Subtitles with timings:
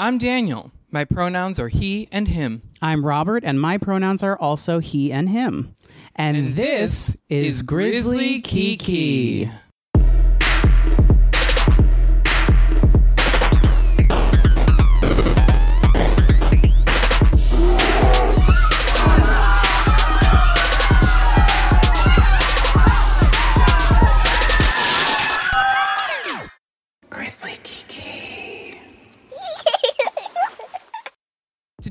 [0.00, 0.72] I'm Daniel.
[0.90, 2.62] My pronouns are he and him.
[2.80, 5.74] I'm Robert, and my pronouns are also he and him.
[6.16, 9.44] And, And this, is Grizzly Kiki.
[9.44, 9.58] Grizzly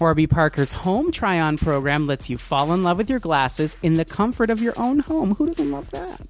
[0.00, 3.94] Warby Parker's home try on program lets you fall in love with your glasses in
[3.94, 5.34] the comfort of your own home.
[5.34, 6.20] Who doesn't love that?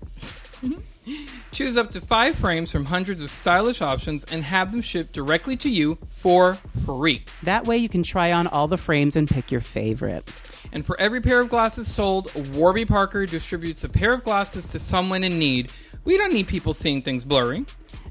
[1.53, 5.57] Choose up to five frames from hundreds of stylish options and have them shipped directly
[5.59, 7.23] to you for free.
[7.43, 10.31] That way you can try on all the frames and pick your favorite.
[10.73, 14.79] And for every pair of glasses sold, Warby Parker distributes a pair of glasses to
[14.79, 15.73] someone in need.
[16.05, 17.65] We don't need people seeing things blurry.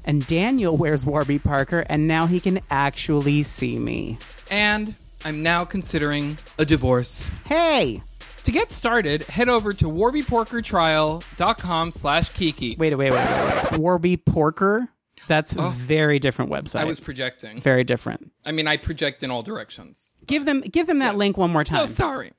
[0.04, 4.18] And Daniel wears Warby Parker, and now he can actually see me.
[4.50, 7.30] And I'm now considering a divorce.
[7.44, 8.02] Hey!
[8.44, 12.76] To get started, head over to warbyporkertrial.com slash kiki.
[12.78, 13.78] Wait, wait, wait.
[13.78, 14.88] Warby Porker?
[15.26, 16.80] That's a very different website.
[16.80, 17.60] I was projecting.
[17.60, 18.32] very different.
[18.46, 20.12] I mean, I project in all directions.
[20.26, 21.86] Give them give them that link one more oh, time.
[21.86, 22.32] So sorry.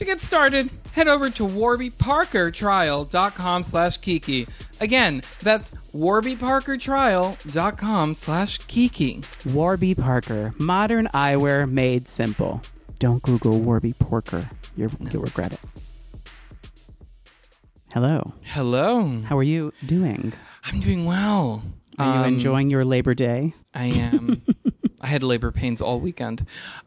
[0.00, 4.48] To get started, head over to warbyparkertrial.com slash kiki.
[4.80, 9.20] Again, that's warbyparkertrial.com slash kiki.
[9.52, 12.62] Warby Parker, modern eyewear made simple.
[12.98, 14.48] Don't Google Warby Porker.
[14.74, 15.60] You're, You'll regret it.
[17.92, 18.32] Hello.
[18.44, 19.20] Hello.
[19.26, 20.32] How are you doing?
[20.64, 21.62] I'm doing well.
[21.98, 23.52] Are you Um, enjoying your Labor Day?
[23.74, 24.40] I am.
[25.00, 26.44] I had labor pains all weekend.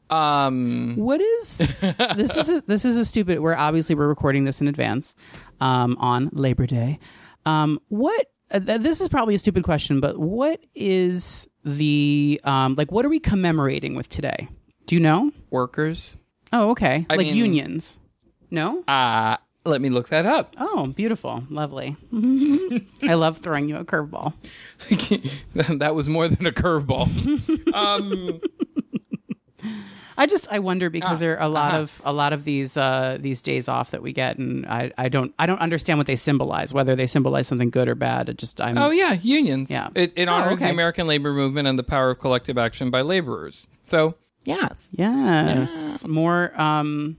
[0.09, 1.57] Um, What is
[2.15, 2.35] this?
[2.35, 3.39] Is a, this is a stupid.
[3.39, 5.15] We're obviously we're recording this in advance
[5.59, 6.99] um, on Labor Day.
[7.45, 8.27] Um, what?
[8.51, 12.91] Uh, th- this is probably a stupid question, but what is the um, like?
[12.91, 14.47] What are we commemorating with today?
[14.85, 15.31] Do you know?
[15.49, 16.17] workers.
[16.51, 17.05] Oh, okay.
[17.09, 17.97] I like mean- unions.
[18.51, 18.83] No.
[18.87, 20.55] Uh, let me look that up.
[20.57, 21.95] Oh, beautiful, lovely.
[23.03, 24.33] I love throwing you a curveball.
[25.79, 27.73] that was more than a curveball.
[27.73, 28.41] um,
[30.17, 31.81] I just I wonder because Ah, there are a lot uh-huh.
[31.81, 35.09] of a lot of these uh, these days off that we get, and I, I
[35.09, 36.73] don't I don't understand what they symbolize.
[36.73, 38.29] Whether they symbolize something good or bad.
[38.29, 39.71] It just I'm oh, yeah, unions.
[39.71, 39.89] Yeah.
[39.95, 40.65] It, it Oh, honors okay.
[40.65, 43.67] the American labor movement and the power of collective action by laborers.
[43.81, 44.91] So, yes.
[44.93, 46.59] yes more.
[46.61, 47.17] Um,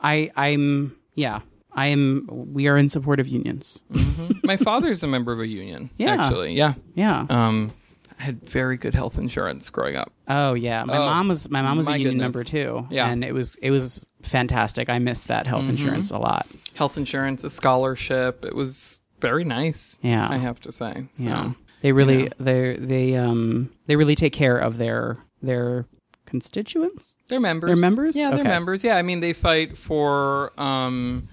[0.00, 1.40] I I'm yeah
[1.74, 2.26] I am.
[2.30, 3.80] We are in support of unions.
[4.44, 6.16] My father's a member of a union, Yeah.
[6.18, 6.54] actually.
[6.54, 6.74] Yeah.
[6.94, 7.26] Yeah.
[7.30, 7.72] Um,
[8.20, 10.12] I had very good health insurance growing up.
[10.28, 10.84] oh yeah.
[10.84, 12.22] My oh, mom was my mom was a union goodness.
[12.22, 12.86] member too.
[12.90, 13.04] Yeah.
[13.04, 13.12] Mm-hmm.
[13.12, 14.88] And it was it was fantastic.
[14.88, 16.46] I missed that health insurance a lot.
[16.74, 18.44] Health insurance, a scholarship.
[18.44, 19.98] It was very nice.
[20.02, 20.28] Yeah.
[20.28, 21.06] I have to say.
[21.14, 21.24] So.
[21.24, 21.52] Yeah.
[21.80, 25.86] They really they they um they really take care of their their
[26.26, 27.14] constituents.
[27.28, 27.68] They're members.
[27.68, 28.16] They're members?
[28.16, 28.42] Yeah, Okay.
[28.44, 28.84] members.
[28.84, 31.28] Yeah, I mean they fight for um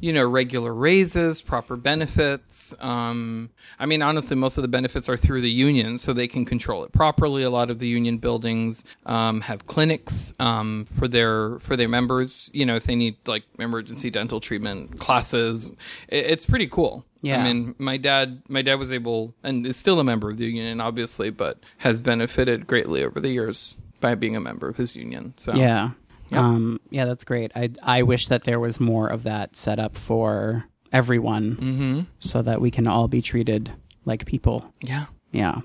[0.00, 2.74] you know regular raises, proper benefits.
[2.80, 6.44] Um I mean honestly most of the benefits are through the union so they can
[6.44, 7.42] control it properly.
[7.42, 12.50] A lot of the union buildings um have clinics um for their for their members,
[12.52, 15.70] you know, if they need like emergency dental treatment classes.
[16.08, 17.04] It, it's pretty cool.
[17.22, 17.40] Yeah.
[17.40, 20.46] I mean, my dad, my dad was able and is still a member of the
[20.46, 24.96] union, obviously, but has benefited greatly over the years by being a member of his
[24.96, 25.34] union.
[25.36, 25.90] So Yeah.
[26.38, 27.52] Um yeah, that's great.
[27.56, 32.00] I I wish that there was more of that set up for everyone Mm-hmm.
[32.18, 33.72] so that we can all be treated
[34.04, 34.72] like people.
[34.80, 35.06] yeah.
[35.32, 35.60] Yeah.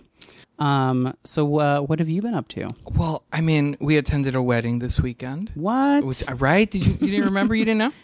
[0.59, 2.68] Um so uh, what have you been up to?
[2.96, 5.52] Well, I mean, we attended a wedding this weekend.
[5.56, 6.06] What?
[6.06, 6.70] Which, uh, right?
[6.70, 7.56] Did you you didn't remember?
[7.56, 7.92] You didn't know?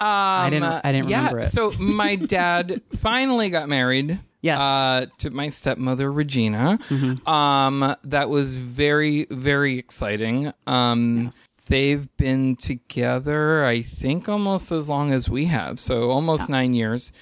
[0.00, 1.46] Um, didn't- I didn't yeah, remember it.
[1.46, 4.18] So my dad finally got married.
[4.42, 4.58] Yes.
[4.58, 6.78] Uh, to my stepmother Regina.
[7.26, 10.52] Um, that was very very exciting.
[10.66, 11.30] Um.
[11.68, 15.80] They've been together, I think, almost as long as we have.
[15.80, 17.12] So almost nine years.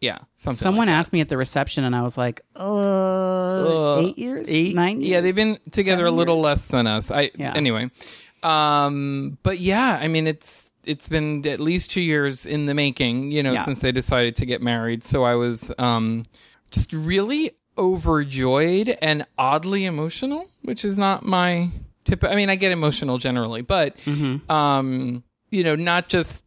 [0.00, 0.62] Yeah, something.
[0.62, 4.46] Someone like asked me at the reception and I was like, uh, Uh, 8 years?
[4.48, 5.08] eight 9 years?
[5.10, 6.44] Yeah, they've been together Seven a little years?
[6.44, 7.10] less than us.
[7.10, 7.54] I Yeah.
[7.54, 7.90] anyway.
[8.42, 13.32] Um but yeah, I mean it's it's been at least 2 years in the making,
[13.32, 13.64] you know, Yeah.
[13.64, 15.02] since they decided to get married.
[15.02, 16.24] So I was um
[16.70, 21.70] just really overjoyed and oddly emotional, which is not my
[22.06, 24.50] tip I mean, I get emotional generally, but Mm-hmm.
[24.50, 26.44] um you know, not just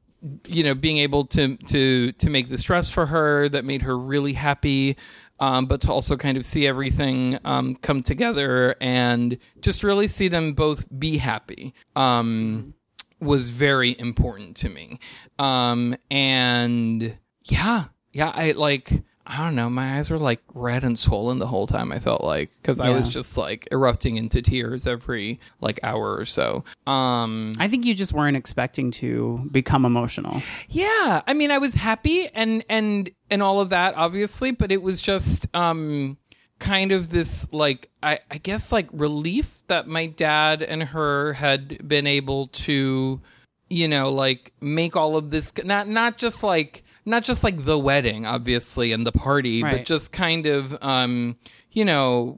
[0.48, 3.98] you know, being able to to to make this dress for her that made her
[3.98, 4.98] really happy.
[5.42, 10.28] Um, but to also kind of see everything um, come together and just really see
[10.28, 12.74] them both be happy um,
[13.22, 15.00] was very important to me.
[15.38, 19.02] Um, and yeah, yeah, I like.
[19.32, 19.70] I don't know.
[19.70, 21.92] My eyes were like red and swollen the whole time.
[21.92, 26.26] I felt like because I was just like erupting into tears every like hour or
[26.26, 26.64] so.
[26.88, 30.42] Um, I think you just weren't expecting to become emotional.
[30.70, 34.82] yeah, I mean, I was happy and and and all of that, obviously, but it
[34.82, 36.18] was just um
[36.58, 41.88] kind of this like I I guess like relief that my dad and her had
[41.88, 43.22] been able to,
[43.70, 47.78] you know, like make all of this not not just like not just like the
[47.78, 51.38] wedding, obviously, and the party, but just kind of um
[51.72, 52.38] you know.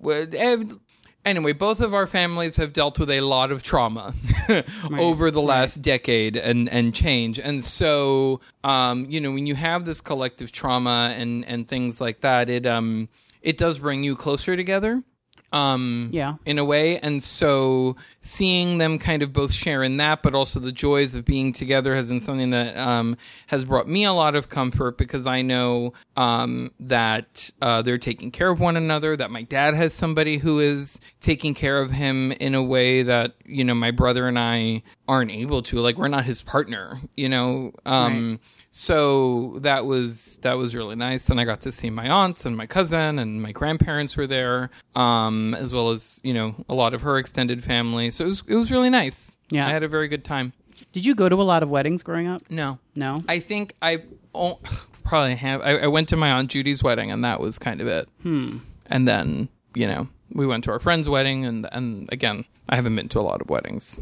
[1.24, 4.12] Anyway, both of our families have dealt with a lot of trauma
[4.98, 9.86] over the last decade and and change, and so um, you know when you have
[9.86, 13.08] this collective trauma and and things like that, it um
[13.44, 15.04] it does bring you closer together.
[15.52, 16.36] Um, Yeah.
[16.46, 20.60] in a way, and so seeing them kind of both share in that, but also
[20.60, 23.18] the joys of being together has been something that um,
[23.48, 28.32] has brought me a lot of comfort because I know um, that uh, they're taking
[28.32, 29.18] care of one another.
[29.18, 33.34] That my dad has somebody who is taking care of him in a way that
[33.46, 35.80] you know my brother and I aren't able to.
[35.80, 37.74] Like we're not his partner, you know.
[37.86, 38.40] Um,
[38.74, 42.56] so that was that was really nice and i got to see my aunts and
[42.56, 46.94] my cousin and my grandparents were there um as well as you know a lot
[46.94, 49.68] of her extended family so it was it was really nice Yeah.
[49.68, 50.54] i had a very good time
[50.94, 52.42] Did you go to a lot of weddings growing up?
[52.50, 53.22] no No.
[53.28, 54.04] i think i
[54.34, 54.58] oh,
[55.04, 57.88] probably have I, I went to my aunt judy's wedding and that was kind of
[57.88, 58.60] it hmm.
[58.88, 62.96] and then you know we went to our friend's wedding and and again i haven't
[62.96, 64.00] been to a lot of weddings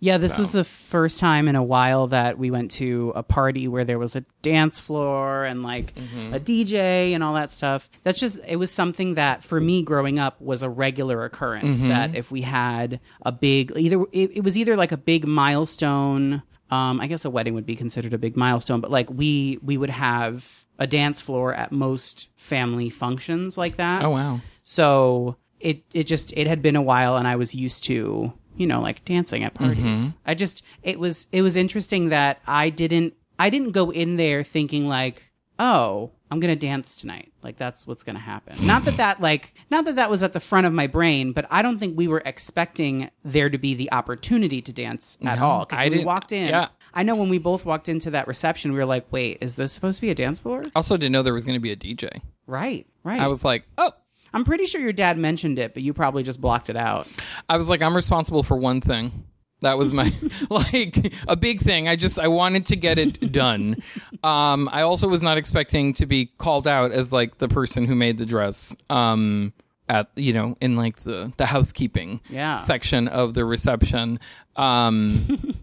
[0.00, 3.66] Yeah, this was the first time in a while that we went to a party
[3.66, 5.92] where there was a dance floor and like
[6.32, 7.90] a DJ and all that stuff.
[8.04, 12.14] That's just it was something that for me growing up was a regular occurrence that
[12.14, 17.00] if we had a big either it, it was either like a big milestone um,
[17.00, 19.88] I guess a wedding would be considered a big milestone, but like we we would
[19.90, 24.04] have a dance floor at most family functions like that.
[24.04, 27.84] oh wow So it it just it had been a while, and I was used
[27.84, 29.78] to you know like dancing at parties.
[29.78, 30.08] Mm-hmm.
[30.26, 34.42] I just it was it was interesting that I didn't I didn't go in there
[34.42, 38.54] thinking like oh I'm gonna dance tonight like that's what's gonna happen.
[38.66, 41.46] Not that that like not that that was at the front of my brain, but
[41.50, 45.64] I don't think we were expecting there to be the opportunity to dance at all.
[45.64, 46.68] Because I we didn't- walked in, yeah.
[46.94, 49.72] I know when we both walked into that reception, we were like, wait, is this
[49.72, 50.64] supposed to be a dance floor?
[50.74, 53.20] also didn't know there was going to be a dj Right, right.
[53.20, 53.92] i was like oh
[54.34, 57.06] I'm pretty sure your dad mentioned it, but you probably just blocked it out.
[57.48, 59.24] I was like, I'm responsible for one thing.
[59.60, 60.12] That was my
[60.50, 61.88] like a big thing.
[61.88, 63.82] I just I wanted to get it done.
[64.22, 67.94] Um, I also was not expecting to be called out as like the person who
[67.94, 68.76] made the dress.
[68.90, 69.52] Um,
[69.90, 72.58] at you know in like the the housekeeping Yeah.
[72.58, 74.20] section of the reception.
[74.54, 75.54] Um,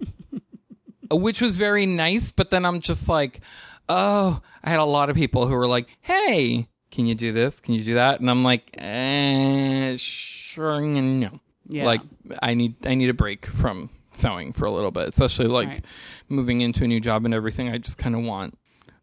[1.11, 2.31] which was very nice.
[2.31, 3.41] But then I'm just like,
[3.87, 7.59] oh, I had a lot of people who were like, hey, can you do this?
[7.59, 8.21] Can you do that?
[8.21, 11.39] And I'm like, eh, sure, no.
[11.67, 11.85] Yeah.
[11.85, 12.01] Like
[12.41, 15.85] I need I need a break from sewing for a little bit, especially like Right.
[16.29, 17.69] moving into a new job and everything.
[17.69, 18.57] I just kind of want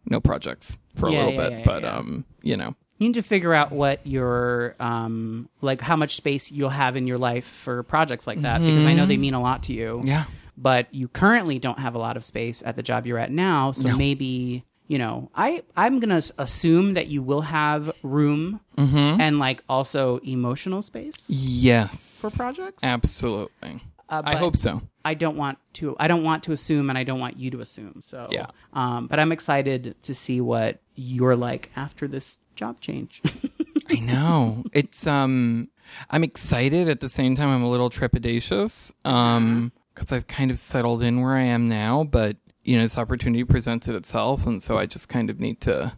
[0.09, 1.97] no projects for a little yeah, bit, yeah, but yeah.
[1.97, 6.51] um, you know, You need to figure out what your um like how much space
[6.51, 9.41] you'll have in your life for projects like that because I know they mean a
[9.41, 10.01] lot to you.
[10.05, 10.25] yeah.
[10.57, 13.73] But you currently don't have a lot of space at the job you're at now,
[13.73, 19.63] so maybe you know, I I'm gonna assume that you will have room and like
[19.69, 22.21] also emotional space Yes.
[22.21, 22.83] for projects.
[22.83, 23.83] Absolutely.
[24.09, 24.83] I hope so.
[25.07, 25.97] I don't want to.
[25.99, 28.01] I don't want to assume, and I don't want you to assume.
[28.01, 28.47] So Yeah.
[28.75, 33.23] Um, but I'm excited to see what you're like after this job change.
[33.89, 34.65] I know.
[34.73, 35.71] It's um
[36.11, 40.59] I'm excited at the same time I'm a little trepidatious um cuz I've kind of
[40.59, 44.79] settled in where I am now, but you know, this opportunity presented itself and so
[44.79, 45.93] I just kind of need to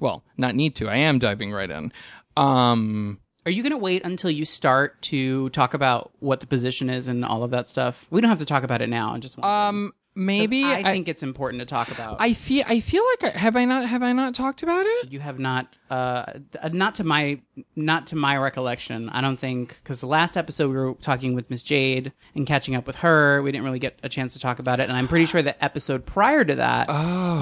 [0.00, 0.88] well, not need to.
[0.88, 1.92] I am diving right in.
[2.36, 6.90] Um Are you going to wait until you start to talk about what the position
[6.90, 8.06] is and all of that stuff?
[8.10, 9.14] We don't have to talk about it now.
[9.14, 12.16] I just want um maybe I, think it's important to talk about.
[12.20, 15.12] I feel I feel like I, have I not have I not talked about it?
[15.12, 16.24] you have not, uh,
[16.72, 17.40] not to my,
[17.76, 19.08] not to my recollection.
[19.08, 22.74] I don't think because the last episode we were talking with Miss Jade and catching
[22.74, 23.42] up with her.
[23.42, 25.62] We didn't really get a chance to talk about it, and I'm pretty sure the
[25.62, 26.88] episode prior to that,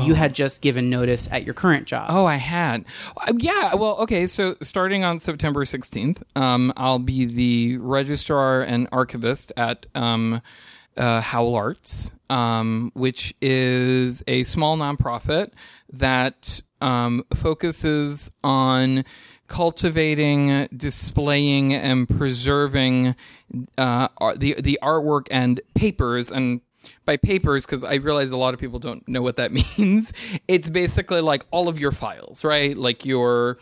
[0.04, 2.06] you had just given notice at your current job.
[2.10, 2.84] Oh, I had.
[3.16, 3.74] Uh, yeah.
[3.74, 4.26] Well, okay.
[4.26, 10.40] So starting on September 16th, um, I'll be the registrar and archivist at um,
[10.96, 15.52] uh, Howl Arts, um, which is a small nonprofit
[15.92, 19.04] that um, focuses on
[19.48, 23.14] cultivating, displaying, and preserving
[23.76, 26.60] uh, the the artwork and papers and
[27.04, 30.12] by papers because I realize a lot of people don't know what that means.
[30.48, 32.76] It's basically like all of your files, right?
[32.76, 33.58] Like your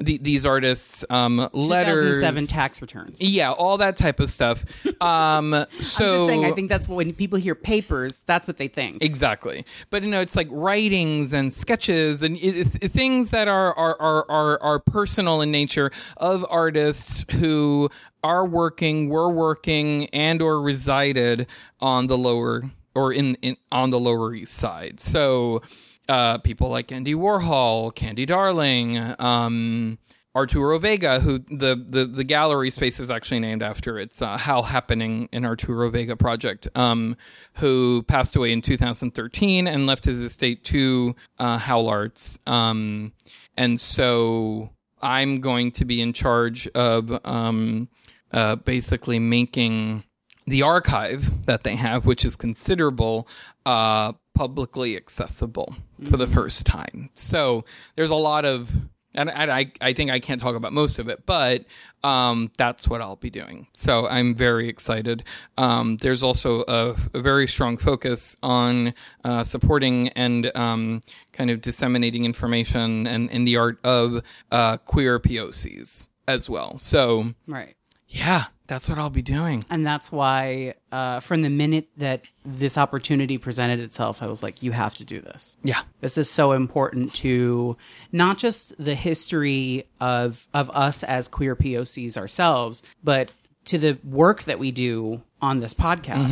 [0.00, 3.20] the, these artists' um, letters, 2007 tax returns.
[3.20, 4.64] yeah, all that type of stuff.
[5.00, 8.56] Um, so I'm just saying, I think that's what, when people hear papers, that's what
[8.56, 9.02] they think.
[9.02, 13.72] Exactly, but you know, it's like writings and sketches and it, it- things that are
[13.74, 17.88] are, are are are personal in nature of artists who
[18.24, 21.46] are working, were working, and or resided
[21.80, 22.62] on the lower
[22.96, 24.98] or in, in on the Lower East Side.
[24.98, 25.62] So,
[26.08, 28.98] uh, people like Andy Warhol, Candy Darling.
[29.18, 29.98] Um,
[30.38, 33.98] Arturo Vega, who the, the, the gallery space is actually named after.
[33.98, 37.16] It's uh, Howl Happening in Arturo Vega project, um,
[37.54, 42.38] who passed away in 2013 and left his estate to uh, Howl Arts.
[42.46, 43.12] Um,
[43.56, 44.70] and so
[45.02, 47.88] I'm going to be in charge of um,
[48.30, 50.04] uh, basically making
[50.46, 53.28] the archive that they have, which is considerable,
[53.66, 55.74] uh, publicly accessible
[56.08, 57.10] for the first time.
[57.14, 57.64] So
[57.96, 58.70] there's a lot of,
[59.14, 61.64] and I, I think I can't talk about most of it, but
[62.04, 63.66] um, that's what I'll be doing.
[63.72, 65.24] So I'm very excited.
[65.56, 71.00] Um, there's also a, a very strong focus on uh, supporting and um,
[71.32, 76.78] kind of disseminating information and, and the art of uh, queer POCs as well.
[76.78, 77.74] So Right.
[78.06, 79.64] yeah, that's what I'll be doing.
[79.70, 84.62] And that's why, uh, from the minute that this opportunity presented itself, I was like,
[84.62, 85.56] you have to do this.
[85.64, 85.80] Yeah.
[86.00, 87.76] This is so important to
[88.12, 93.32] not just the history of of us as queer POCs ourselves, but
[93.64, 96.30] to the work that we do on this podcast.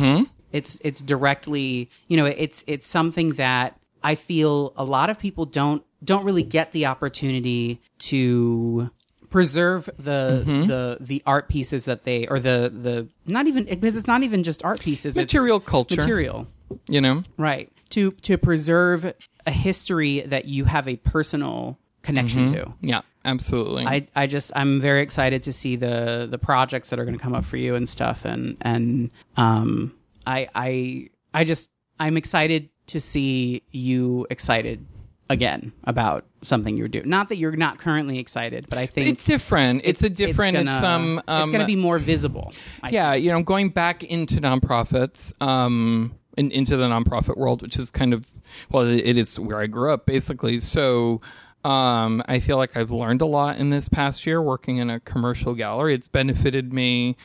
[0.51, 5.45] It's it's directly, you know, it's it's something that I feel a lot of people
[5.45, 8.91] don't don't really get the opportunity to
[9.29, 14.07] preserve the the the art pieces that they or the the not even because it's
[14.07, 15.95] not even just art pieces it's Material culture.
[15.95, 16.47] material
[16.87, 17.23] You know?
[17.37, 19.13] right to to preserve
[19.45, 23.85] a history that you have a personal connection to Yeah, absolutely.
[23.85, 27.23] I, I just I'm very excited to see the the projects that are going to
[27.23, 29.93] come up for you and stuff and and um
[30.25, 34.85] I I I just I'm excited to see you excited
[35.29, 37.09] again about something you're doing.
[37.09, 39.81] Not that you're not currently excited, but I think it's different.
[39.83, 40.57] It's, a different.
[40.57, 42.53] It's, gonna- um, um it's going to be more visible.
[42.81, 47.77] I yeah, you know, going back into nonprofits, um, in, into the nonprofit world, which
[47.77, 48.27] is kind of
[48.71, 50.59] well, it, it is where I grew up, basically.
[50.59, 51.21] So,
[51.63, 54.99] um, I feel like I've learned a lot in this past year working in a
[55.01, 55.95] commercial gallery.
[55.95, 57.17] It's benefited me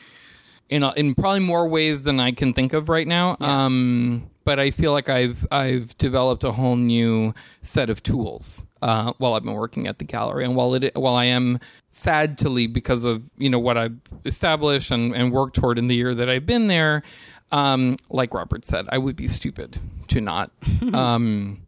[0.69, 3.37] in a, in probably more ways than I can think of right now.
[3.39, 9.13] Um, but I feel like I've I've developed a whole new set of tools uh,
[9.17, 11.59] while I've been working at the gallery, and while it while I am
[11.89, 15.87] sad to leave because of you know what I've established and, and worked toward in
[15.87, 17.03] the year that I've been there,
[17.51, 19.77] um, like Robert said, I would be stupid
[20.09, 20.51] to not
[20.93, 21.65] um,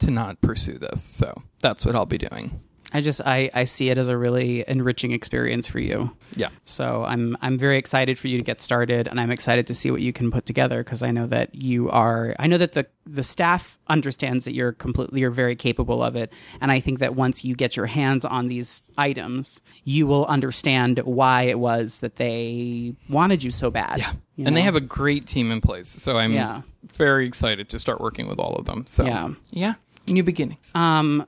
[0.00, 1.02] to not pursue this.
[1.02, 2.60] So that's what I'll be doing.
[2.92, 6.10] I just I, I see it as a really enriching experience for you.
[6.34, 6.48] Yeah.
[6.64, 9.90] So I'm I'm very excited for you to get started, and I'm excited to see
[9.90, 12.34] what you can put together because I know that you are.
[12.38, 16.32] I know that the the staff understands that you're completely you're very capable of it,
[16.60, 20.98] and I think that once you get your hands on these items, you will understand
[21.00, 23.98] why it was that they wanted you so bad.
[23.98, 24.12] Yeah.
[24.36, 25.88] you And they have a great team in place.
[25.88, 26.62] So I'm Yeah.
[26.94, 28.84] very excited to start working with all of them.
[28.86, 29.28] So Yeah.
[29.50, 29.74] yeah.
[30.08, 30.70] New beginnings.
[30.74, 31.26] Um,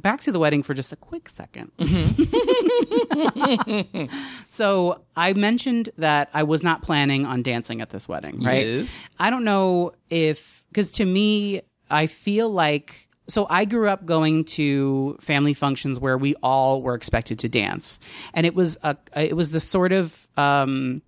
[0.00, 1.70] back to the wedding for just a quick 2nd
[4.48, 8.66] so I mentioned that I was not planning on dancing at this wedding, right?
[8.66, 9.06] Yes.
[9.18, 14.44] I don't know if because to me, I feel like so I grew up going
[14.44, 17.98] to family functions where we all were expected to dance,
[18.34, 21.02] and it was a it was the sort of um,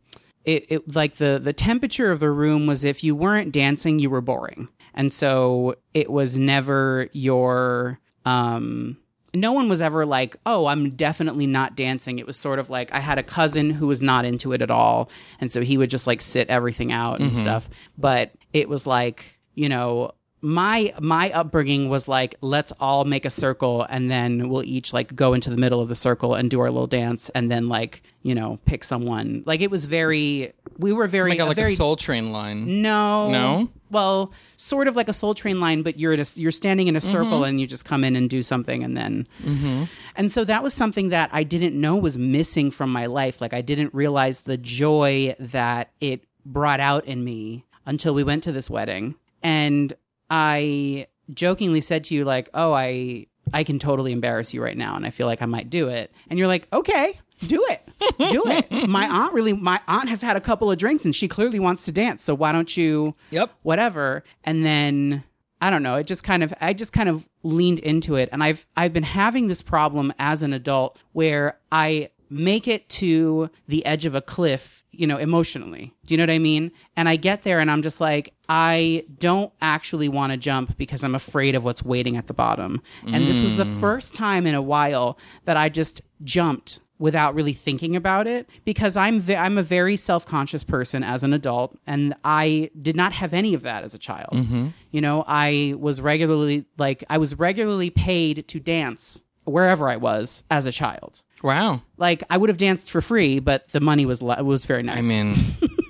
[0.45, 4.11] it, it like the the temperature of the room was if you weren't dancing, you
[4.11, 8.97] were boring, and so it was never your um
[9.35, 12.18] no one was ever like, oh, I'm definitely not dancing.
[12.18, 14.70] It was sort of like I had a cousin who was not into it at
[14.70, 15.11] all.
[15.40, 17.68] And so he would just like sit everything out and stuff.
[17.99, 23.30] But it was like, you know, my my upbringing was like let's all make a
[23.30, 26.61] circle and then we'll each like go into the middle of the circle and do
[26.61, 30.92] our little dance and then like you know pick someone like it was very we
[30.92, 32.83] were very Like, a, a like very a Soul Train line.
[32.83, 33.30] no.
[33.30, 33.68] No?
[33.90, 36.97] Well, sort of like a Soul Train line, but you're in a, you're standing in
[36.97, 37.11] a mm-hmm.
[37.11, 39.26] circle and you just come in and do something, and then.
[39.42, 39.85] Mm-hmm.
[40.14, 43.40] And so that was something that I didn't know was missing from my life.
[43.40, 47.64] Like I didn't realize the joy that it brought out in me.
[47.87, 49.14] until we went to this wedding.
[49.42, 49.95] And
[50.30, 54.94] I jokingly said to you, like, oh, I I can totally embarrass you right now,
[54.97, 56.12] and I feel like I might do it.
[56.28, 57.82] And you're like, okay, do it.
[58.18, 58.70] Do it.
[58.88, 61.85] my aunt really my aunt has had a couple of drinks and she clearly wants
[61.87, 62.23] to dance.
[62.23, 63.50] So why don't you Yep.
[63.62, 64.25] whatever.
[64.44, 65.23] And then
[65.61, 68.42] I don't know, it just kind of I just kind of leaned into it and
[68.42, 73.85] I've I've been having this problem as an adult where I make it to the
[73.87, 75.95] edge of a cliff, you know, emotionally.
[76.07, 76.73] Do you know what I mean?
[76.97, 81.05] And I get there and I'm just like I don't actually want to jump because
[81.05, 82.83] I'm afraid of what's waiting at the bottom.
[83.07, 83.81] And this was the mm.
[83.81, 88.97] first time in a while that I just jumped without really thinking about it because
[88.97, 93.33] I'm ve- I'm a very self-conscious person as an adult and I did not have
[93.33, 94.33] any of that as a child.
[94.33, 94.69] Mm-hmm.
[94.90, 100.45] You know, I was regularly like I was regularly paid to dance wherever I was
[100.50, 101.23] as a child.
[101.43, 101.83] Wow.
[101.97, 104.99] Like I would have danced for free, but the money was le- was very nice.
[104.99, 105.37] I mean,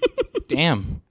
[0.48, 1.02] damn.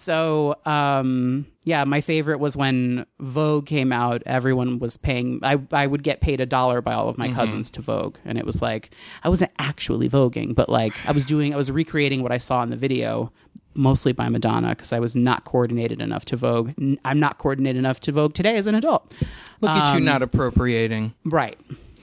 [0.00, 4.22] So, um, yeah, my favorite was when Vogue came out.
[4.26, 5.40] Everyone was paying.
[5.42, 8.38] I I would get paid a dollar by all of my cousins to Vogue, and
[8.38, 11.52] it was like I wasn't actually voguing, but like I was doing.
[11.52, 13.32] I was recreating what I saw in the video,
[13.74, 16.74] mostly by Madonna, because I was not coordinated enough to Vogue.
[17.04, 19.12] I'm not coordinated enough to Vogue today as an adult.
[19.60, 21.12] Look at Um, you not appropriating.
[21.24, 21.58] Right.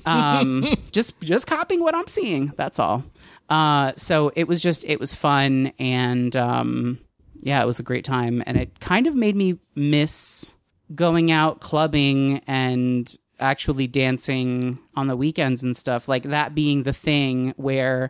[0.06, 2.52] Um, just just copying what I'm seeing.
[2.58, 3.06] That's all.
[3.50, 7.00] Uh, so it was just it was fun and um,
[7.46, 10.56] yeah, it was a great time, and it kind of made me miss
[10.96, 16.94] going out clubbing and actually dancing on the weekends and stuff like that being the
[16.94, 18.10] thing where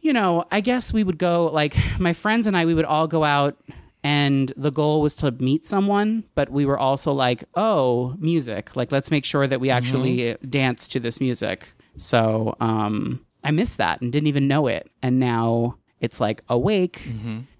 [0.00, 3.06] you know i guess we would go like my friends and i we would all
[3.06, 3.56] go out
[4.02, 8.74] and the goal was to meet someone but we were also like oh music.
[8.76, 11.72] Like let's make sure that we actually dance to this music.
[11.96, 14.90] So um i missed that and didn't even know it.
[15.02, 17.02] And now it's like awake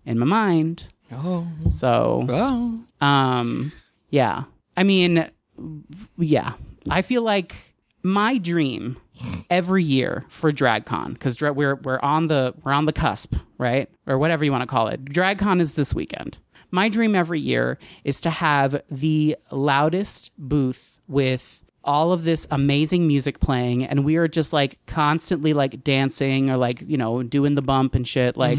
[0.06, 1.46] in my mind Oh.
[1.70, 3.06] so Oh.
[3.06, 3.72] um,
[4.10, 4.44] yeah.
[4.76, 5.28] I mean,
[6.18, 6.52] yeah.
[6.90, 7.54] I feel like
[8.02, 8.96] my dream
[9.48, 13.88] every year for DragCon because dra- we're we're on the we're on the cusp, right,
[14.06, 15.04] or whatever you want to call it.
[15.04, 16.38] DragCon is this weekend.
[16.70, 23.06] My dream every year is to have the loudest booth with all of this amazing
[23.06, 27.54] music playing and we are just like constantly like dancing or like you know doing
[27.54, 28.58] the bump and shit like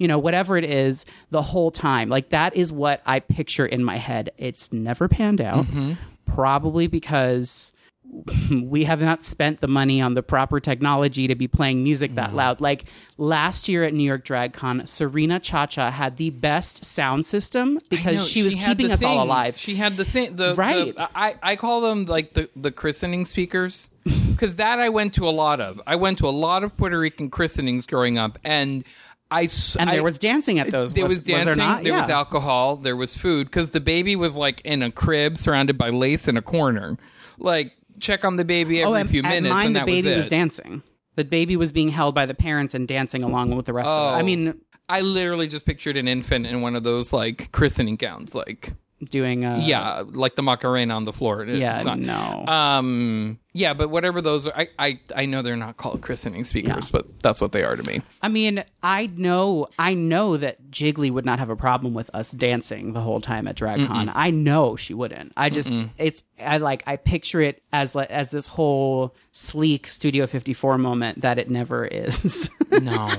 [0.00, 3.84] you know whatever it is the whole time like that is what i picture in
[3.84, 5.92] my head it's never panned out mm-hmm.
[6.26, 7.72] probably because
[8.50, 12.34] we have not spent the money on the proper technology to be playing music that
[12.34, 12.60] loud.
[12.60, 12.84] Like
[13.18, 18.28] last year at New York Drag Con, Serena ChaCha had the best sound system because
[18.28, 19.56] she was had keeping us all alive.
[19.56, 20.34] She had the thing.
[20.34, 20.94] The, Right.
[20.94, 25.28] the- I I call them like the the christening speakers because that I went to
[25.28, 25.80] a lot of.
[25.86, 28.84] I went to a lot of Puerto Rican christenings growing up, and
[29.30, 29.42] I
[29.78, 30.92] and there I- was dancing at those.
[30.92, 31.46] There was dancing.
[31.46, 31.84] there, not?
[31.84, 32.76] there was alcohol.
[32.76, 36.36] There was food because the baby was like in a crib surrounded by lace in
[36.36, 36.96] a corner.
[37.38, 39.86] Like check on the baby every Oh, and few at minutes, mine, and the that
[39.86, 40.82] baby was, was, dancing.
[41.16, 44.14] The baby was being held by the parents and dancing along with the rest of
[44.14, 44.16] it.
[44.16, 44.24] I Oh.
[44.24, 44.54] mean,
[44.88, 48.72] I literally just pictured an infant in one of those like christening gowns, like
[49.08, 51.42] doing uh, yeah, like the Macarena on the floor.
[51.44, 52.44] It- yeah, it's not- no.
[52.46, 53.38] Um.
[53.52, 56.88] Yeah, but whatever those are, I I, I know they're not called christening speakers, Yeah.
[56.92, 58.00] but that's what they are to me.
[58.22, 62.30] I mean, I know, I know that Jiggly would not have a problem with us
[62.30, 64.12] dancing the whole time at DragCon.
[64.14, 65.32] I know she wouldn't.
[65.36, 70.28] I just, it's, I like, I picture it as like as this whole sleek Studio
[70.28, 72.48] 54 moment that it never is.
[72.82, 73.12] No.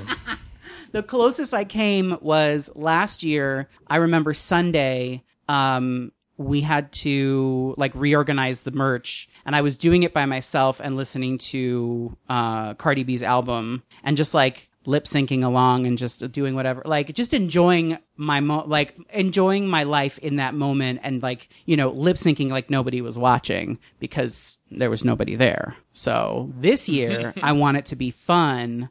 [0.93, 3.67] the closest I came was last year.
[3.87, 5.23] I remember Sunday.
[5.47, 10.79] Um, we had to like reorganize the merch, and I was doing it by myself
[10.83, 16.31] and listening to uh, Cardi B's album and just like lip syncing along and just
[16.31, 21.21] doing whatever, like just enjoying my mo- like enjoying my life in that moment and
[21.21, 25.75] like you know lip syncing like nobody was watching because there was nobody there.
[25.93, 28.89] So this year I want it to be fun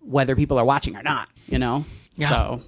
[0.00, 1.84] whether people are watching or not, you know?
[2.28, 2.62] So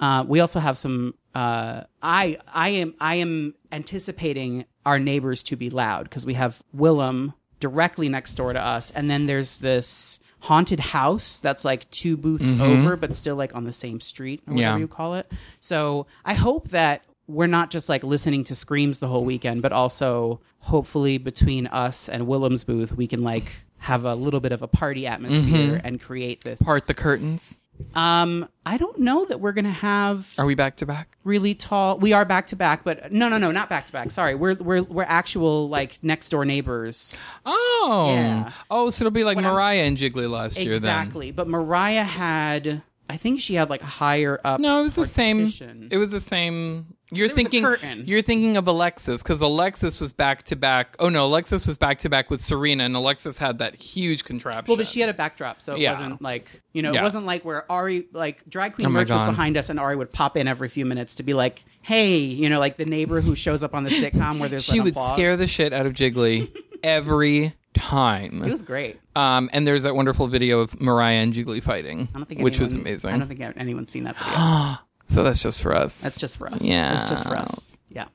[0.00, 5.56] uh, we also have some uh, I I am I am anticipating our neighbors to
[5.56, 10.18] be loud because we have Willam directly next door to us, and then there's this
[10.44, 14.54] haunted house that's like two booths over, but still like on the same street or
[14.54, 14.78] whatever Yeah.
[14.78, 15.30] you call it.
[15.60, 19.70] So I hope that we're not just like listening to screams the whole weekend, but
[19.72, 24.62] also hopefully between us and Willam's booth, we can like have a little bit of
[24.62, 27.56] a party atmosphere and create this Part the curtains.
[27.94, 31.16] Um, I don't know that we're gonna have Are we back to back?
[31.24, 31.98] really tall.
[31.98, 34.10] We are back to back, but no, no, no, not back to back.
[34.10, 37.16] Sorry, we're we're we're actual like next door neighbors.
[37.46, 38.10] Oh.
[38.14, 38.50] Yeah.
[38.70, 40.76] Oh, so it'll be like What Mariah and Jiggly last year then.
[40.76, 41.30] Exactly.
[41.30, 44.60] But Mariah had I think she had like a higher up.
[44.60, 45.38] No, it was the same.
[45.38, 45.88] partition.
[45.90, 46.94] It was the same.
[47.12, 50.94] You're There was a thinking you're thinking of Alexis because Alexis was back to back.
[51.00, 54.66] Oh no, Alexis was back to back with Serena, and Alexis had that huge contraption.
[54.68, 55.92] Well, but she had a backdrop, so it Yeah.
[55.92, 57.00] wasn't like you know, Yeah.
[57.00, 59.96] it wasn't like where Ari, like drag queen Oh merch was behind us, and Ari
[59.96, 63.20] would pop in every few minutes to be like, "Hey," you know, like the neighbor
[63.20, 65.08] who shows up on the sitcom where there's she would applause.
[65.10, 66.48] scare the shit out of Jiggly
[66.84, 68.42] every time.
[68.44, 68.98] It was great.
[69.16, 72.60] Um, and there's that wonderful video of Mariah and Jiggly fighting, I don't think which
[72.60, 73.10] was amazing.
[73.12, 74.76] I don't think anyone's seen that video.
[75.10, 76.00] so that's just for us.
[76.00, 76.62] That's just for us.
[76.62, 76.94] Yeah.
[76.94, 77.80] That's just for us.
[77.88, 78.06] Yeah.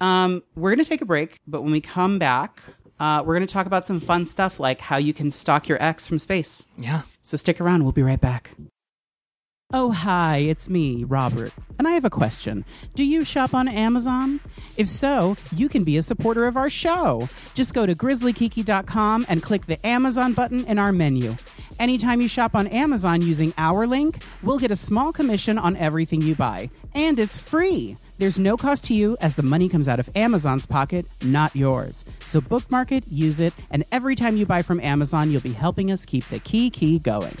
[0.00, 2.62] Um, we're going to take a break, but when we come back,
[2.98, 5.80] uh, we're going to talk about some fun stuff like how you can stalk your
[5.82, 6.66] ex from space.
[6.78, 7.02] yeah.
[7.20, 7.84] So stick around.
[7.84, 8.50] We'll be right back.
[9.74, 11.50] Oh, hi, it's me, Robert.
[11.78, 12.64] And I have a question.
[12.94, 14.38] Do you shop on Amazon?
[14.76, 17.28] If so, you can be a supporter of our show.
[17.54, 21.36] Just go to grizzlykiki.com and click the Amazon button in our menu.
[21.82, 26.22] Anytime you shop on Amazon using our link, we'll get a small commission on everything
[26.22, 26.70] you buy.
[26.94, 27.96] And it's free.
[28.18, 32.04] There's no cost to you as the money comes out of Amazon's pocket, not yours.
[32.20, 35.90] So bookmark it, use it, and every time you buy from Amazon, you'll be helping
[35.90, 37.36] us keep the kiki going.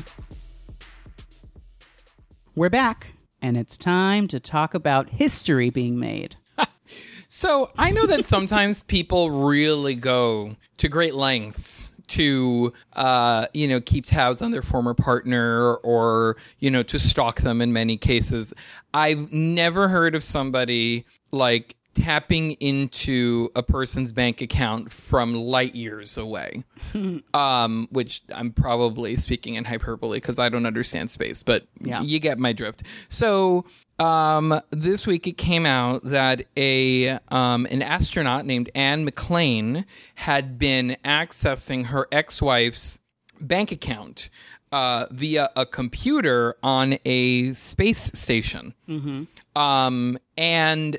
[2.56, 6.34] We're back, and it's time to talk about history being made.
[7.34, 13.80] So I know that sometimes people really go to great lengths to, uh, you know,
[13.80, 18.54] keep tabs on their former partner or, you know, to stalk them in many cases.
[18.94, 26.16] I've never heard of somebody like tapping into a person's bank account from light years
[26.16, 26.64] away.
[27.34, 32.00] um, which I'm probably speaking in hyperbole because I don't understand space, but Yeah.
[32.00, 32.84] you get my drift.
[33.10, 33.66] So
[34.02, 39.84] um, this week it came out that a um, an astronaut named Anne McClain
[40.16, 42.98] had been accessing her ex-wife's
[43.40, 44.28] bank account
[44.72, 48.74] uh, via a computer on a space station.
[49.54, 50.98] Um, and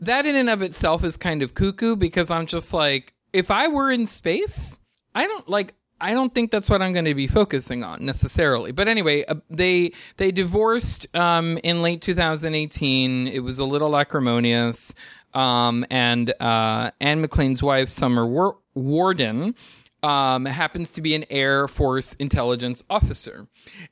[0.00, 3.68] that in and of itself is kind of cuckoo because I'm just like, if I
[3.68, 4.78] were in space,
[5.14, 5.74] I don't like.
[6.02, 8.72] I don't think that's what I'm going to be focusing on necessarily.
[8.72, 13.28] But anyway, uh, they they divorced um, in late 2018.
[13.28, 14.92] It was a little acrimonious,
[15.32, 19.54] um, and uh, Anne McClain's wife, Summer War- Worden,
[20.02, 23.46] um, happens to be an Air Force intelligence officer.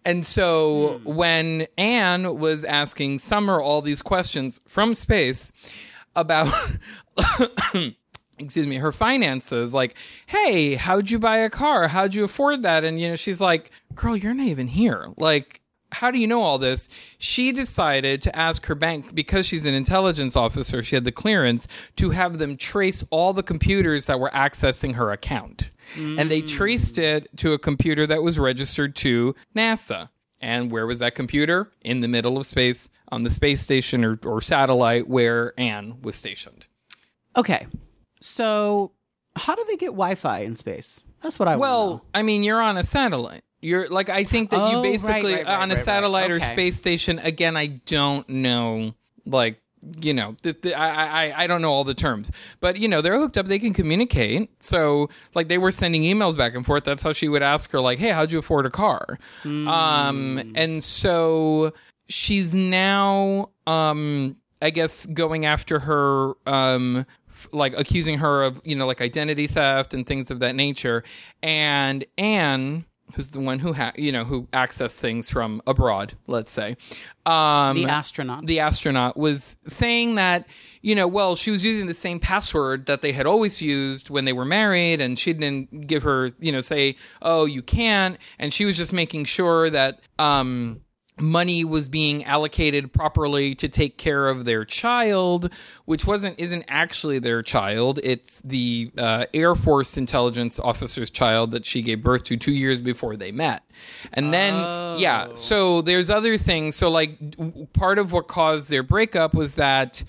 [0.04, 5.52] And so when Anne was asking Summer all these questions from space
[6.16, 6.52] about
[8.40, 11.88] excuse me, her finances, like, hey, how'd you buy a car?
[11.88, 12.84] How'd you afford that?
[12.84, 15.08] And, you know, she's like, girl, you're not even here.
[15.16, 15.60] Like,
[15.92, 16.88] how do you know all this?
[17.18, 21.66] She decided to ask her bank, because she's an intelligence officer, she had the clearance
[21.96, 25.70] to have them trace all the computers that were accessing her account.
[25.96, 27.02] And they traced mm.
[27.02, 30.08] it to a computer that was registered to NASA.
[30.40, 31.72] And where was that computer?
[31.82, 36.14] In the middle of space, on the space station or, or satellite where Anne was
[36.14, 36.68] stationed.
[37.36, 37.66] Okay,
[38.20, 38.92] so
[39.36, 41.04] how do they get Wi-Fi in space?
[41.22, 41.60] That's what I want.
[41.60, 43.42] Well, I mean, you're on a satellite.
[43.62, 45.84] You're like, I think that Oh, you right, basically right, right, on a right, right.
[45.84, 46.44] satellite or Okay.
[46.46, 47.18] space station.
[47.18, 48.94] Again, I don't know,
[49.26, 49.60] like,
[50.00, 52.30] you know, th- th- I, I I don't know all the terms,
[52.60, 53.46] but you know, they're hooked up.
[53.46, 54.50] They can communicate.
[54.62, 56.84] So, like, they were sending emails back and forth.
[56.84, 59.66] That's how she would ask her, like, "Hey, how'd you afford a car?" Hmm.
[59.68, 61.72] Um, and so
[62.08, 67.06] she's now, um, I guess, going after her, um,
[67.52, 71.02] like accusing her of, you know, like identity theft and things of that nature.
[71.42, 76.52] And Anne, who's the one who, ha- you know, who accessed things from abroad, let's
[76.52, 76.76] say,
[77.26, 78.46] um, the astronaut.
[78.46, 80.46] the astronaut was saying that
[80.80, 84.24] you know well she was using the same password that they had always used when
[84.24, 88.54] they were married and she didn't give her you know say oh you can't and
[88.54, 90.80] she was just making sure that um
[91.20, 95.50] money was being allocated properly to take care of their child
[95.90, 97.98] which wasn't isn't actually their child.
[98.04, 102.80] It's the uh, air force intelligence officer's child that she gave birth to two years
[102.80, 103.64] before they met.
[104.12, 104.54] And then
[105.00, 106.76] yeah so there's other things.
[106.76, 107.18] So like
[107.72, 110.04] part of what caused their breakup was that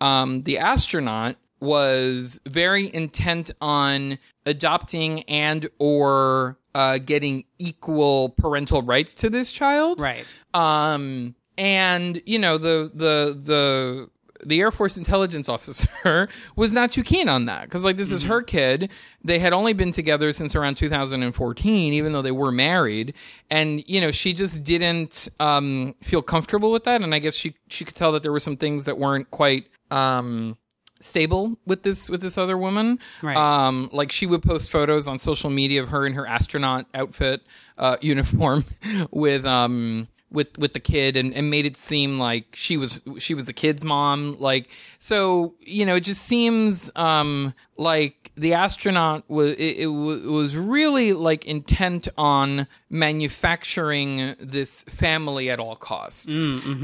[0.00, 9.14] um, the astronaut was very intent on adopting and or uh, getting equal parental rights
[9.14, 10.26] to this child right.
[10.52, 14.10] um and you know the the the
[14.44, 18.24] the Air Force intelligence officer was not too keen on that because like this is
[18.24, 18.90] her kid.
[19.24, 23.14] They had only been together since around 2014, even though they were married,
[23.50, 27.02] and you know she just didn't um, feel comfortable with that.
[27.02, 29.66] And I guess she she could tell that there were some things that weren't quite
[29.90, 30.58] um,
[31.00, 32.98] stable with this with this other woman.
[33.22, 33.36] Right.
[33.36, 37.42] Um, like she would post photos on social media of her in her astronaut outfit,
[37.78, 38.64] uh, uniform,
[39.10, 43.32] with um with with the kid and, and made it seem like she was she
[43.32, 49.22] was the kid's mom like so you know it just seems um like the astronaut
[49.30, 56.26] was it, it was really like intent on manufacturing this family at all costs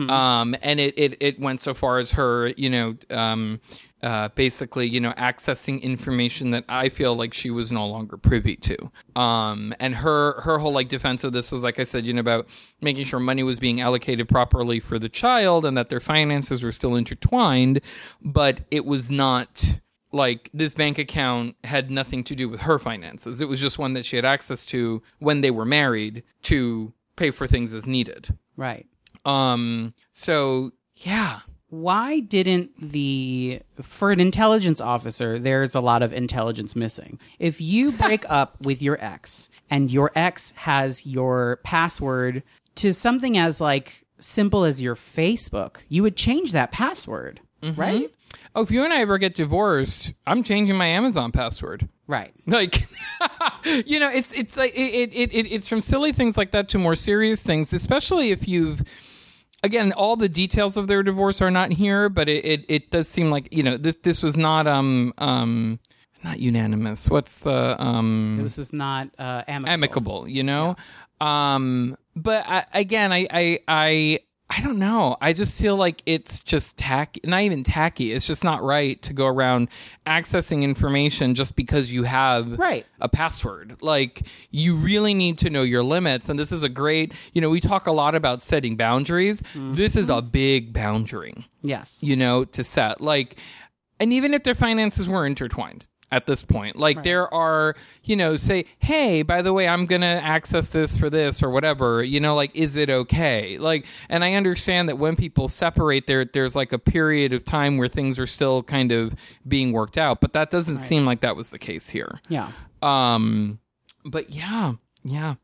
[0.09, 3.61] um and it, it it went so far as her you know um
[4.03, 8.57] uh, basically, you know, accessing information that I feel like she was no longer privy
[8.57, 8.91] to.
[9.15, 12.21] Um, and her her whole like defense of this was, like I said, you know,
[12.21, 12.49] about
[12.81, 16.73] making sure money was being allocated properly for the child and that their finances were
[16.73, 17.81] still intertwined,
[18.21, 19.81] but it was not
[20.13, 23.41] like this bank account had nothing to do with her finances.
[23.41, 27.31] It was just one that she had access to when they were married to pay
[27.31, 28.37] for things as needed.
[28.57, 28.87] Right.
[29.25, 31.41] Um, so yeah.
[31.73, 37.19] Why didn't the for an intelligence officer there's a lot of intelligence missing.
[37.39, 42.43] If you break up with your ex and your ex has your password
[42.75, 47.81] to something as like simple as your Facebook, you would change that password, mm-hmm.
[47.81, 48.11] right?
[48.55, 51.89] Oh, if you and I ever get divorced, I'm changing my Amazon password.
[52.07, 52.35] Right.
[52.47, 52.87] Like,
[53.65, 56.79] you know, it's it's like it, it, it it's from silly things like that to
[56.79, 58.83] more serious things, especially if you've.
[59.65, 63.09] Again, all the details of their divorce are not here, but it, it, it does
[63.09, 65.79] seem like you know this this was not um um
[66.25, 67.09] not unanimous.
[67.09, 69.73] What's the um This is not uh, amicable.
[69.73, 70.77] amicable, you know.
[71.21, 74.21] Um, but I, again, I, I, I,
[74.55, 75.17] I don't know.
[75.21, 78.13] I just feel like it's just tacky, not even tacky.
[78.13, 79.69] It's just not right to go around
[80.07, 82.85] accessing information just because you have Right.
[83.01, 83.77] a password.
[83.81, 86.29] Like you really need to know your limits.
[86.29, 89.41] And this is a great, you know, we talk a lot about setting boundaries.
[89.41, 89.73] Mm-hmm.
[89.73, 92.01] This is a big boundary Yes.
[92.03, 93.01] you know, to set.
[93.01, 93.39] Like,
[93.99, 98.37] and even if their finances were intertwined at this point, like there are, you know,
[98.37, 102.21] say, hey, by the way, I'm going to access this for this or whatever, you
[102.21, 103.57] know, like, is it okay?
[103.57, 107.79] Like, and I understand that when people separate, there, there's like a period of time
[107.79, 109.15] where things are still kind of
[109.49, 112.21] being worked out, but that doesn't seem like that was the case here.
[112.29, 112.53] yeah.
[112.83, 113.59] Um,
[114.05, 115.35] but yeah, yeah.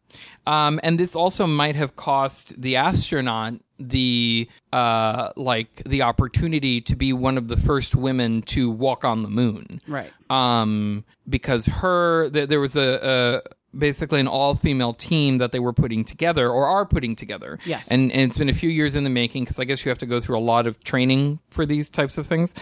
[0.47, 6.97] Um, and this also might have cost the astronaut the uh like the opportunity to
[6.97, 10.11] be one of the first women to walk on the moon Right.
[10.31, 15.73] um because her th- there was a, a basically an all-female team that they were
[15.73, 17.87] putting together or are putting together Yes.
[17.89, 19.99] and, and it's been a few years in the making because i guess you have
[19.99, 22.55] to go through a lot of training for these types of things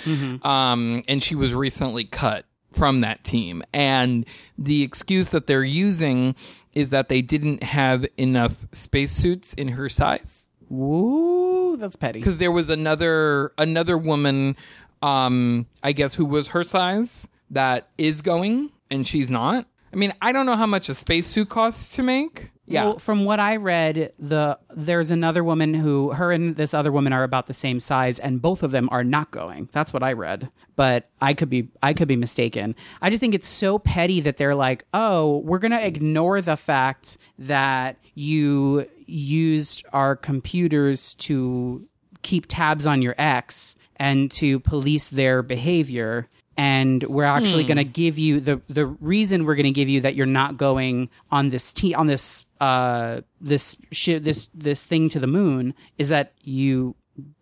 [0.43, 2.45] um and she was recently cut
[2.77, 3.63] from that team.
[3.73, 4.25] And
[4.59, 6.35] the excuse that they're using
[6.75, 10.51] is that they didn't have enough spacesuits in her size.
[10.69, 12.19] Woo, that's petty.
[12.21, 14.57] because there was another another woman
[15.03, 20.13] um i guess who was her size that is going and she's not i mean
[20.23, 23.57] i don't know how much a spacesuit costs to make yeah Well, from what I
[23.57, 27.79] read, the there's another woman who her and this other woman are about the same
[27.79, 29.69] size, and both of them are not going.
[29.71, 32.75] That's what I read, but I could be I could be mistaken.
[33.01, 37.19] I just think it's so petty that they're like, oh, we're gonna ignore the fact
[37.39, 41.87] that you used our computers to
[42.23, 47.69] keep tabs on your ex and to police their behavior and we're actually Hmm.
[47.69, 50.57] going to give you the the reason we're going to give you that you're not
[50.57, 55.75] going on this te- on this uh this shi this this thing to the moon
[55.99, 56.95] is that you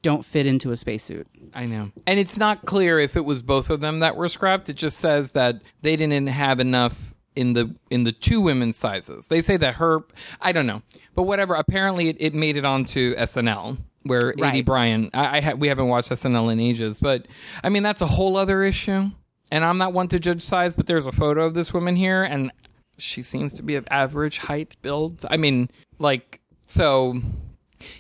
[0.03, 1.27] don't fit into a spacesuit.
[1.53, 1.91] i know.
[2.07, 4.69] And it's not clear if it was both of them that were scrapped.
[4.69, 9.27] It just says that they didn't have enough in the in the two women's sizes.
[9.29, 10.03] They say that her
[10.41, 10.83] i don't know.
[11.17, 11.55] But whatever.
[11.55, 14.65] Apparently it, it made it onto snl where Right.
[14.65, 17.27] Bryan, I, I ha- we haven't watched SNL in ages, but
[17.63, 19.11] I mean that's a whole other issue.
[19.51, 22.25] And I'm not one to judge size, but there's a photo of this woman here,
[22.25, 22.51] and
[22.99, 25.25] she seems to be of average height builds.
[25.29, 27.21] I mean, like so.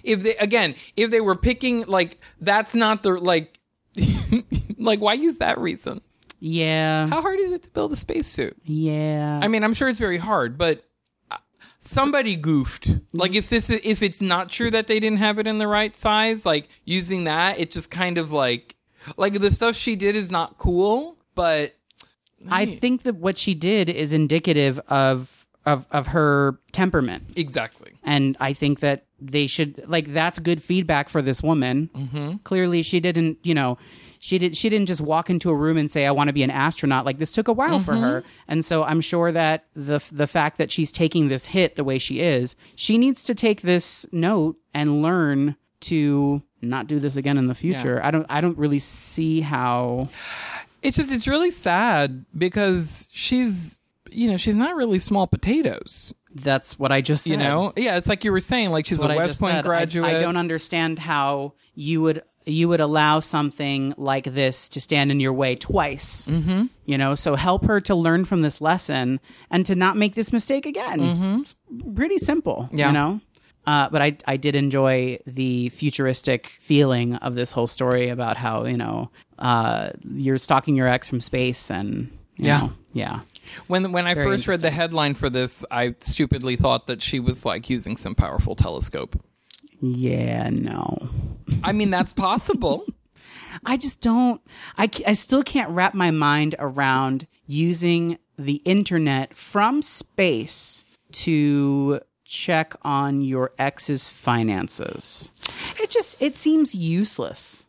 [0.02, 3.58] If they again, if they were picking like that's not the like,
[4.78, 6.00] like why use that reason?
[6.40, 7.06] Yeah.
[7.08, 8.56] How hard is it to build a spacesuit?
[8.64, 9.40] yeah.
[9.42, 10.82] I mean, I'm sure it's very hard, but
[11.86, 12.88] somebody goofed.
[13.12, 15.68] Like if this is if it's not true that they didn't have it in the
[15.68, 18.74] right size, like using that, it just kind of like
[19.16, 21.74] like the stuff she did is not cool, but
[22.50, 27.24] I think that what she did is indicative of of of her temperament.
[27.36, 27.92] exactly.
[28.02, 31.90] and I think that they should like that's good feedback for this woman.
[31.94, 32.36] Mm-hmm.
[32.44, 33.78] Clearly, she didn't, you know,
[34.24, 36.42] she did she didn't just walk into a room and say, "I want to be
[36.42, 38.28] an astronaut." Like this took a while for her, mm-hmm.
[38.48, 41.98] and so I'm sure that the the fact that she's taking this hit the way
[41.98, 47.36] she is, she needs to take this note and learn to not do this again
[47.36, 48.00] in the future.
[48.02, 50.08] I don't I don't really see how.
[50.80, 56.14] It's just it's really sad because she's you know she's not really small potatoes.
[56.34, 57.32] That's what I just said.
[57.32, 59.66] You know, yeah, it's like you were saying, like she's a I West Point said.
[59.66, 60.16] I- graduate.
[60.16, 65.18] I, don't understand how you would you would allow something like this to stand in
[65.20, 66.26] your way twice.
[66.28, 66.64] Mm-hmm.
[66.84, 70.32] You know, so help her to learn from this lesson and to not make this
[70.32, 71.00] mistake again.
[71.00, 71.40] Mm-hmm.
[71.42, 71.54] It's
[71.94, 72.68] pretty simple.
[72.72, 72.88] Yeah.
[72.88, 73.20] You know.
[73.66, 78.66] Uh, but I I did enjoy the futuristic feeling of this whole story about how
[78.66, 82.58] you know uh, you're stalking your ex from space and you Yeah.
[82.58, 83.20] know, yeah
[83.68, 87.20] When when I Very first read the headline for this, I stupidly thought that she
[87.20, 89.18] was like using some powerful telescope.
[89.84, 91.08] Yeah no
[91.62, 92.84] I mean, that's possible.
[93.66, 94.40] I just don't.
[94.76, 102.74] I, I still can't wrap my mind around using the internet from space to check
[102.82, 105.30] on your ex's finances.
[105.80, 107.64] It just it seems useless.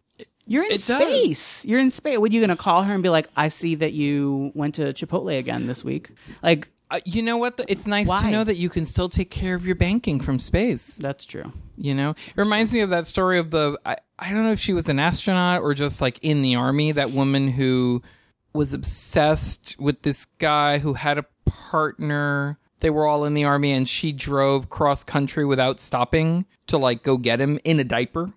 [0.48, 1.02] You're in it does.
[1.02, 1.66] space.
[1.66, 2.18] You're in space.
[2.20, 4.76] What are you going to call her and be like, "I see that you went
[4.76, 6.10] to Chipotle again this week."
[6.44, 7.60] Like Uh, you know what?
[7.68, 10.98] It's nice to know that you can still take care of your banking from space.
[10.98, 11.52] that's true.
[11.78, 14.60] You know, it reminds me of that story of the I, I don't know if
[14.60, 16.92] she was an astronaut or just like in the army.
[16.92, 18.02] That woman who
[18.54, 22.58] was obsessed with this guy who had a partner.
[22.80, 27.04] They were all in the army, and she drove cross country without stopping to like
[27.04, 28.32] go get him in a diaper.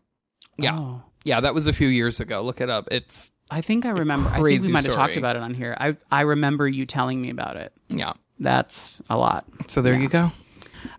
[0.56, 1.02] Yeah, Oh.
[1.24, 2.42] yeah, that was a few years ago.
[2.42, 2.88] Look it up.
[2.90, 4.28] It's I think I remember.
[4.30, 5.06] I think we might have story.
[5.06, 5.76] talked about it on here.
[5.78, 7.72] I I remember you telling me about it.
[7.88, 8.14] yeah.
[8.40, 9.44] That's a lot.
[9.66, 10.32] So there you go.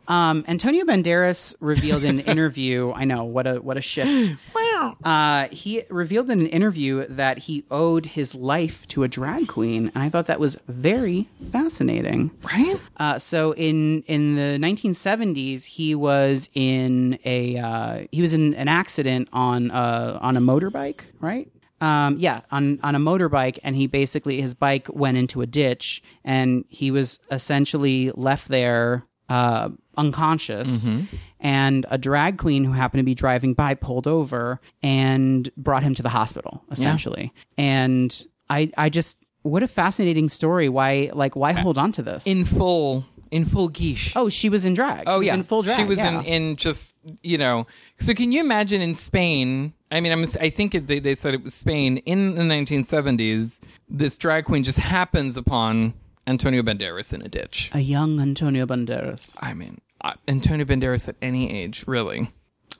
[0.07, 2.91] Um, Antonio Banderas revealed in an interview.
[2.91, 4.35] I know what a what a shift.
[4.55, 4.95] Wow.
[5.03, 9.91] Uh, he revealed in an interview that he owed his life to a drag queen,
[9.93, 12.31] and I thought that was very fascinating.
[12.43, 12.79] Right?
[12.95, 18.69] Uh, so in in the 1970s, he was in a uh, he was in an
[18.69, 21.51] accident on uh, on a motorbike, right?
[21.81, 26.01] Um, yeah, on on a motorbike, and he basically his bike went into a ditch,
[26.23, 30.89] and he was essentially left there uh, unconscious.
[31.39, 35.93] And a drag queen who happened to be driving by pulled over and brought him
[35.95, 37.31] to the hospital, essentially.
[37.57, 40.67] And I I just what a fascinating story.
[40.67, 42.25] Why like why hold on to this?
[42.25, 44.13] In full, in full geesh.
[44.15, 45.01] Oh, she was in drag.
[45.01, 45.77] She Oh was yeah, in full drag.
[45.77, 46.19] She was yeah.
[46.19, 47.67] in, in just you know.
[47.99, 49.73] So can you imagine in Spain?
[49.91, 53.59] I mean, I'm, I think it, they they said it was Spain in the 1970s.
[53.89, 55.93] This drag queen just happens upon
[56.27, 57.71] Antonio Banderas in a ditch.
[57.73, 59.35] a young Antonio Banderas.
[59.41, 62.29] I mean, uh, Antonio Banderas at any age, really.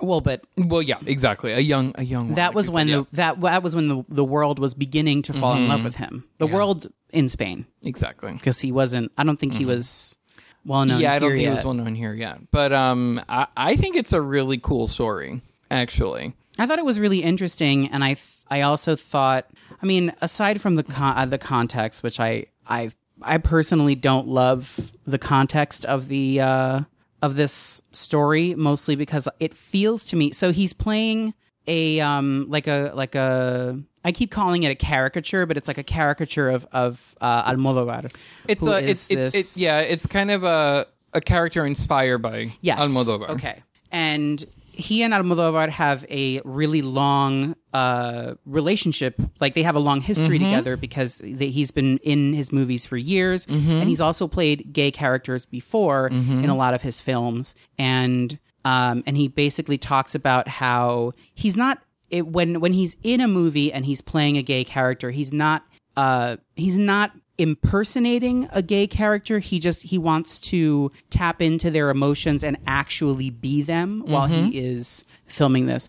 [0.02, 1.52] Well, but Well, yeah, exactly.
[1.52, 2.28] A young, a young.
[2.28, 5.24] one, that like was said, the that that was when the the world was beginning
[5.24, 6.26] to fall in love with him.
[6.38, 8.34] The world in Spain exactly.
[8.34, 9.12] because he wasn't.
[9.17, 10.15] I don't think he was
[10.63, 11.02] well known.
[11.02, 11.56] Yeah, I don't think yet.
[11.56, 15.41] was well known here yet, but um, I, I think it's a really cool story,
[15.69, 16.34] actually.
[16.60, 19.50] I thought it was really interesting, and I th- I also thought,
[19.82, 22.91] I mean, aside from the con- uh, the context, which I I
[23.22, 26.82] I personally don't love the context of the uh,
[27.22, 30.32] of this story, mostly because it feels to me.
[30.32, 31.34] So he's playing
[31.67, 35.78] a um like a like a I keep calling it a caricature, but it's like
[35.78, 38.12] a caricature of of uh, Almodovar.
[38.48, 42.80] It's a, it's, it, it, yeah, it's kind of a a character inspired by Yes.
[42.80, 43.30] Almodovar.
[43.30, 43.63] Okay.
[43.91, 44.43] And
[44.80, 49.15] he and Almodovar have a really long uh, relationship.
[49.39, 50.46] Like they have a long history Mm-hmm.
[50.52, 53.72] together because they, he's been in his movies for years, Mm-hmm.
[53.72, 57.56] and he's also played gay characters before in a lot of his films.
[57.78, 63.22] And um, and he basically talks about how he's not it, when when he's in
[63.22, 65.63] a movie and he's playing a gay character, he's not
[65.98, 69.39] uh, he's not impersonating a gay character.
[69.39, 74.36] He just he wants to tap into their emotions and actually be them while he
[74.36, 74.52] mm-hmm.
[74.54, 75.88] is filming this.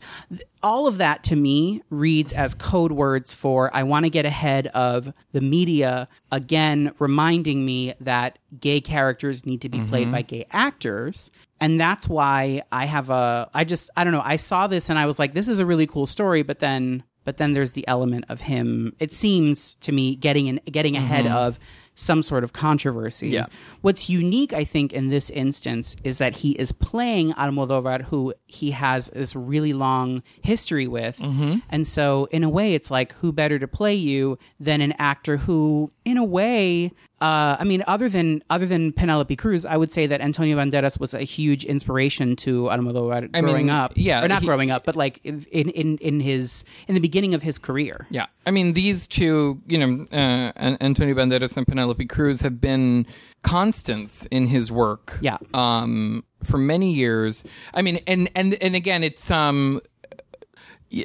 [0.62, 4.66] All of that to me reads as code words for i want to get ahead
[4.68, 10.12] of the media again reminding me that gay characters need to be played mm-hmm.
[10.12, 11.30] by gay actors.
[11.62, 14.98] And that's why i have a i just i don't know i saw this and
[14.98, 17.86] i was like this is a really cool story but then but then there's the
[17.86, 21.04] element of him it seems to me getting in getting mm-hmm.
[21.04, 21.60] ahead of
[21.94, 23.28] some sort of controversy.
[23.28, 23.46] Yeah.
[23.82, 28.72] what's unique i think in this instance is that he is playing almodovar who he
[28.72, 31.18] has this really long history with.
[31.18, 31.58] Mm-hmm.
[31.68, 35.36] And so in a way it's like who better to play you than an actor
[35.36, 36.90] who in a way
[37.20, 40.98] uh, I mean, other than other than Penelope Cruz, I would say that Antonio Banderas
[40.98, 43.92] was a huge inspiration to Almodovar I growing mean, up.
[43.96, 45.40] yeah, or not he- growing up, but like in
[45.70, 48.06] in in his in the beginning of his career.
[48.10, 53.06] Yeah, I mean these two, you know, uh, Antonio Banderas and Penelope Cruz have been
[53.42, 55.18] constants in his work.
[55.20, 55.38] Yeah.
[55.54, 57.44] um, for many years.
[57.74, 59.82] I mean, and and and again, it's um,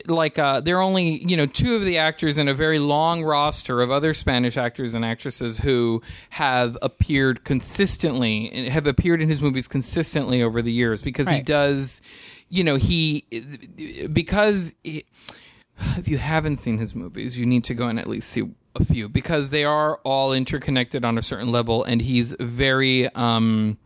[0.07, 3.23] like uh, there are only you know two of the actors in a very long
[3.23, 9.41] roster of other Spanish actors and actresses who have appeared consistently have appeared in his
[9.41, 12.01] movies consistently over the years because he does
[12.49, 13.25] you know he
[14.11, 15.05] because he,
[15.97, 18.83] if you haven't seen his movies you need to go and at least see a
[18.83, 23.77] few because they are all interconnected on a certain level and he's very um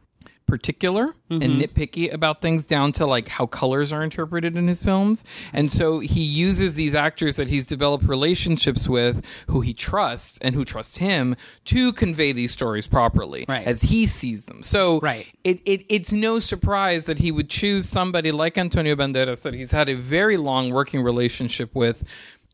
[0.49, 1.61] particular and mm-hmm.
[1.61, 5.23] nitpicky about things down to like how colors are interpreted in his films.
[5.53, 10.55] And so he uses these actors that he's developed relationships with who he trusts and
[10.55, 11.35] who trust him
[11.65, 13.67] to convey these stories properly Right.
[13.67, 14.63] as he sees them.
[14.63, 15.27] So Right.
[15.43, 19.71] it, it it's no surprise that he would choose somebody like Antonio Banderas that he's
[19.71, 22.03] had a very long working relationship with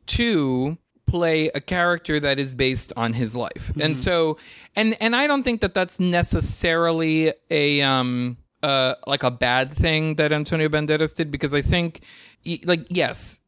[0.07, 3.71] to play a character that is based on his life.
[3.79, 4.37] And so
[4.75, 10.15] and and I don't think that that's necessarily a um uh like a bad thing
[10.15, 12.01] that Antonio Banderas did because I think
[12.65, 13.41] like yes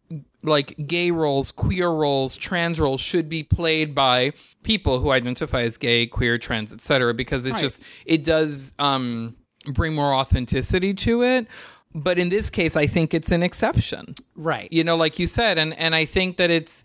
[0.44, 4.32] like gay roles, queer roles, trans roles should be played by
[4.64, 7.14] people who identify as gay, queer, trans, etc.
[7.14, 9.36] because it just it does um
[9.74, 11.48] bring more authenticity to it.
[11.96, 14.72] But in this case, I think it's an exception Right.
[14.72, 16.84] you know like you said and and i think that it's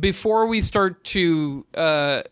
[0.00, 2.22] before we start to uh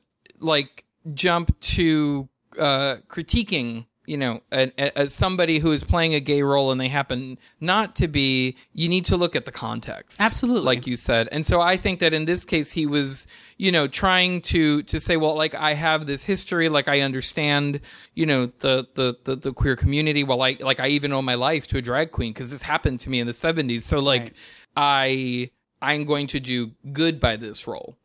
[0.41, 0.85] like
[1.15, 2.29] jump to
[2.59, 6.79] uh critiquing you know a, a, a- somebody who is playing a gay role and
[6.81, 10.21] they happen not to be you need to look at the context.
[10.21, 10.63] Absolutely.
[10.63, 11.27] like you said.
[11.33, 13.27] And so i think that in this case he was
[13.57, 16.69] you know trying to to say well like i have this history.
[16.69, 17.81] Like i understand
[18.15, 20.23] you know the the the, the queer community.
[20.23, 23.01] Well i like i even owe my life to a drag queen because this happened
[23.01, 24.33] to me in the 70s so like Right.
[24.77, 25.51] i
[25.85, 27.97] i'm going to do good by this role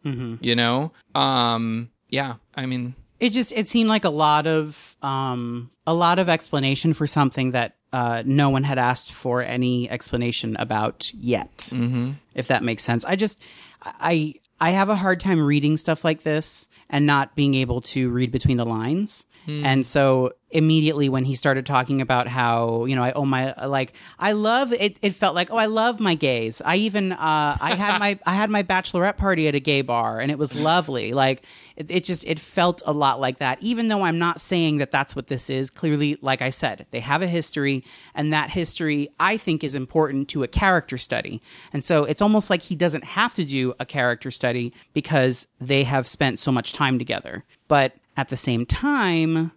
[0.41, 0.91] you know?
[1.15, 6.19] Um yeah i mean it just it seemed like a lot of um a lot
[6.19, 11.69] of explanation for something that uh no one had asked for any explanation about yet
[11.71, 12.11] mm-hmm.
[12.33, 13.05] if that makes sense.
[13.05, 13.41] I just
[13.81, 18.09] i i have a hard time reading stuff like this and not being able to
[18.09, 19.25] read between the lines
[19.65, 23.93] and so immediately when he started talking about how you know i owe my like
[24.17, 26.61] i love it it felt like oh i love my gays.
[26.65, 30.19] I even uh i had my i had my bachelorette party at a gay bar
[30.19, 31.13] and it was lovely.
[31.13, 31.43] Like
[31.75, 33.61] it, it just it felt a lot like that.
[33.61, 36.99] Even though i'm not saying that that's what this is clearly like i said they
[36.99, 37.83] have a history
[38.15, 41.41] and that history i think is important to a character study.
[41.73, 45.83] And so it's almost like he doesn't have to do a character study because they
[45.83, 47.43] have spent so much time together.
[47.67, 49.51] But at the same time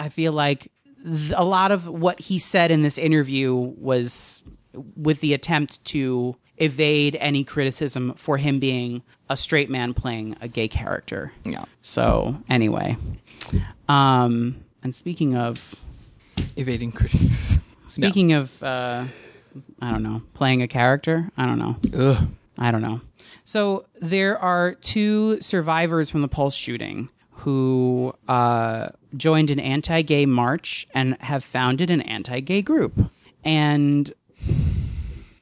[0.00, 0.70] I feel like
[1.04, 4.42] th- a lot of what he said in this interview was
[4.96, 10.48] with the attempt to evade any criticism for him being a straight man playing a
[10.48, 11.32] gay character.
[11.44, 12.96] yeah So, anyway.
[13.88, 15.76] Um and speaking of
[16.56, 17.62] evading criticism.
[17.88, 19.04] speaking of uh
[19.80, 21.76] I don't know, playing a character, I don't know.
[21.94, 22.28] Ugh.
[22.58, 23.00] I don't know.
[23.44, 27.08] So there are two survivors from the Pulse shooting
[27.48, 33.10] who uh, joined an anti-gay march and have founded an anti-gay group.
[33.42, 34.12] And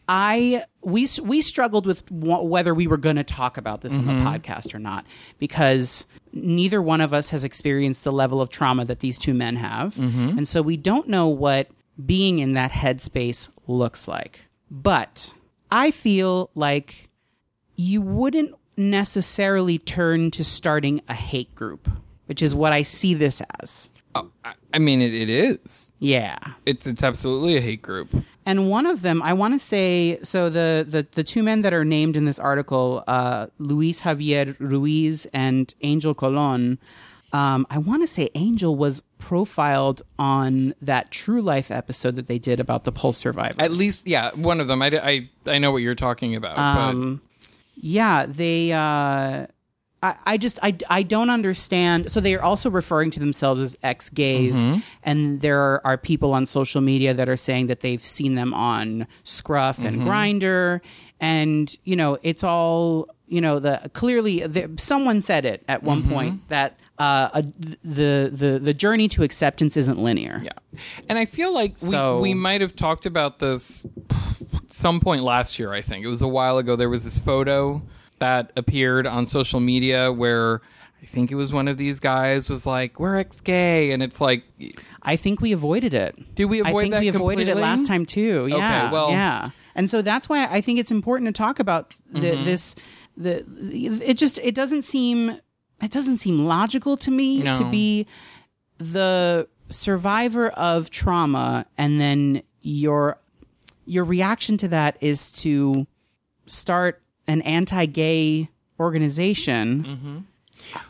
[0.08, 4.06] I we we struggled with w- whether we were going to talk about this on
[4.06, 5.04] the podcast or not
[5.40, 9.56] because neither one of us has experienced the level of trauma that these two men
[9.56, 11.68] have, and so we don't know what
[12.04, 14.44] being in that headspace looks like.
[14.70, 15.34] But
[15.72, 17.08] I feel like
[17.74, 21.88] you wouldn't necessarily turn to starting a hate group,
[22.26, 23.90] which is what I see this as.
[24.14, 24.30] Oh,
[24.72, 26.38] I, mean it, it is Yeah.
[26.64, 28.08] it's it's absolutely a hate group
[28.46, 31.74] And one of them, I want to say, so the, the the two men that
[31.74, 36.78] are named in this article, uh, Luis Javier Ruiz and Angel Colon.
[37.34, 42.38] Um, I want to say Angel was profiled on that True Life episode that they
[42.38, 43.56] did about the Pulse survivors.
[43.58, 47.20] at least yeah one of them i i, I know what you're talking about Um,
[47.76, 48.72] yeah, they.
[48.72, 49.46] Uh,
[50.02, 52.10] I, I just I, I don't understand.
[52.10, 54.64] So they are also referring to themselves as ex gays,
[55.02, 59.06] and there are, people on social media that are saying that they've seen them on
[59.24, 60.80] Scruff and Grindr,
[61.20, 66.08] and you know it's all you know the clearly the, someone said it at one
[66.08, 67.42] point that uh, a,
[67.82, 70.40] the the the journey to acceptance isn't linear.
[70.42, 70.50] Yeah.
[71.08, 73.86] And I feel like we, we might have talked about this
[74.76, 76.04] some point last year, I think.
[76.04, 76.76] It was a while ago.
[76.76, 77.82] There was this photo
[78.18, 80.60] that appeared on social media where
[81.02, 84.20] I think it was one of these guys was like, We're ex gay and it's
[84.20, 84.44] like
[85.02, 86.34] I think we avoided it.
[86.34, 88.46] Did we I avoid think that we avoided it last time too.
[88.48, 88.90] Yeah.
[88.90, 89.50] well- yeah.
[89.74, 92.44] And so that's why I think it's important to talk about the, Mm-hmm.
[92.44, 92.74] this.
[93.18, 93.44] The
[94.02, 95.38] it just it doesn't seem
[95.82, 97.56] it doesn't seem logical to me No.
[97.58, 98.06] to be
[98.78, 103.18] the survivor of trauma and then your
[103.86, 105.86] your reaction to that is to
[106.46, 109.84] start an anti-gay organization.
[109.84, 110.18] Mm-hmm.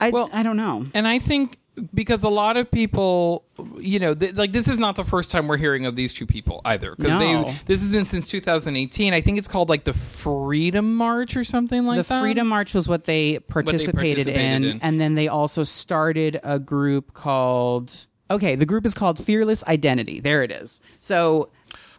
[0.01, 0.86] I Well- I don't know.
[0.94, 1.59] And I think
[1.92, 3.44] because a lot of people,
[3.78, 6.24] you know, th- like this is not the first time we're hearing of these two
[6.24, 6.94] people either.
[6.97, 7.18] Because No.
[7.44, 9.12] they this has been since 2018.
[9.12, 12.20] I think it's called like the Freedom March or something like the that.
[12.22, 14.78] Freedom March was what they participated, participated in, in.
[14.80, 18.07] and then they also started a group called.
[18.30, 20.18] Okay, the group is called Fearless Identity.
[20.20, 20.80] There it is.
[20.99, 21.51] So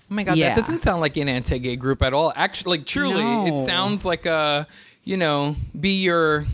[0.10, 0.53] Oh my god, Yeah.
[0.53, 2.32] that doesn't sound like an anti-gay group at all.
[2.36, 3.45] Actually, like truly, No.
[3.64, 4.68] it sounds like a
[5.03, 6.45] you know, be your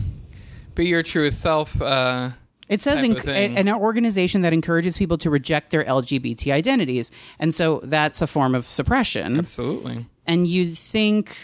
[0.74, 1.80] be your truest self.
[1.80, 2.30] Uh,
[2.68, 8.22] It says an organization that encourages people to reject their LGBT identities, and so that's
[8.22, 9.38] a form of suppression.
[9.38, 10.06] absolutely.
[10.26, 11.36] And you think,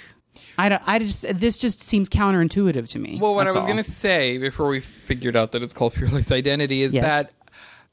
[0.57, 3.19] I don't, I just this just seems counterintuitive to me.
[3.21, 6.33] Well, what I was going to say before we figured out that it's called Fearless
[6.33, 7.03] Identity is Yes.
[7.05, 7.33] that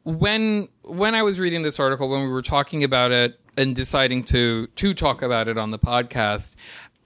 [0.04, 4.24] when when I was reading this article, when we were talking about it and deciding
[4.26, 6.56] to to talk about it on the podcast,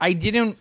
[0.00, 0.58] I didn't.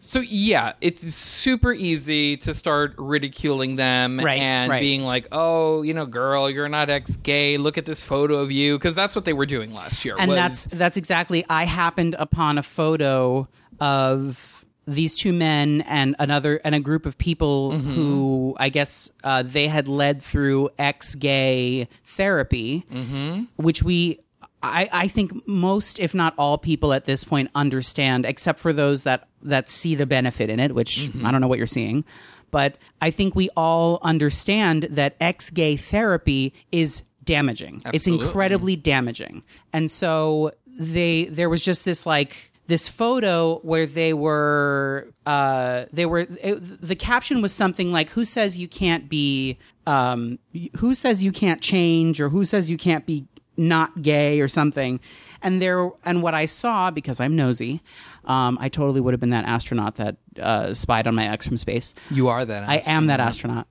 [0.00, 4.78] So yeah, it's super easy to start ridiculing them Right, and right.
[4.80, 7.56] being like, "Oh, you know, girl, you're not ex-gay.
[7.56, 10.14] Look at this photo of you," because that's what they were doing last year.
[10.18, 11.44] and was- that's that's exactly.
[11.50, 13.48] I happened upon a photo
[13.80, 17.94] of these two men and another and a group of people Mm-hmm.
[17.94, 23.44] who I guess uh, they had led through ex-gay therapy, Mm-hmm.
[23.56, 24.20] which we.
[24.62, 29.04] I, I think most, if not all, people at this point understand, except for those
[29.04, 31.24] that that see the benefit in it, which Mm-hmm.
[31.24, 32.04] I don't know what you're seeing,
[32.50, 37.82] but I think we all understand that ex-gay therapy is damaging.
[37.92, 39.44] It's incredibly damaging.
[39.72, 46.06] And so they there was just this like this photo where they were uh they
[46.06, 50.38] were it, the caption was something like who says you can't be um
[50.76, 53.26] who says you can't change or who says you can't be
[53.58, 55.00] not gay or something
[55.42, 57.82] and there and what i saw because i'm nosy
[58.24, 61.56] um i totally would have been that astronaut that uh spied on my ex from
[61.56, 62.68] space you are that.
[62.68, 63.66] I am that astronaut.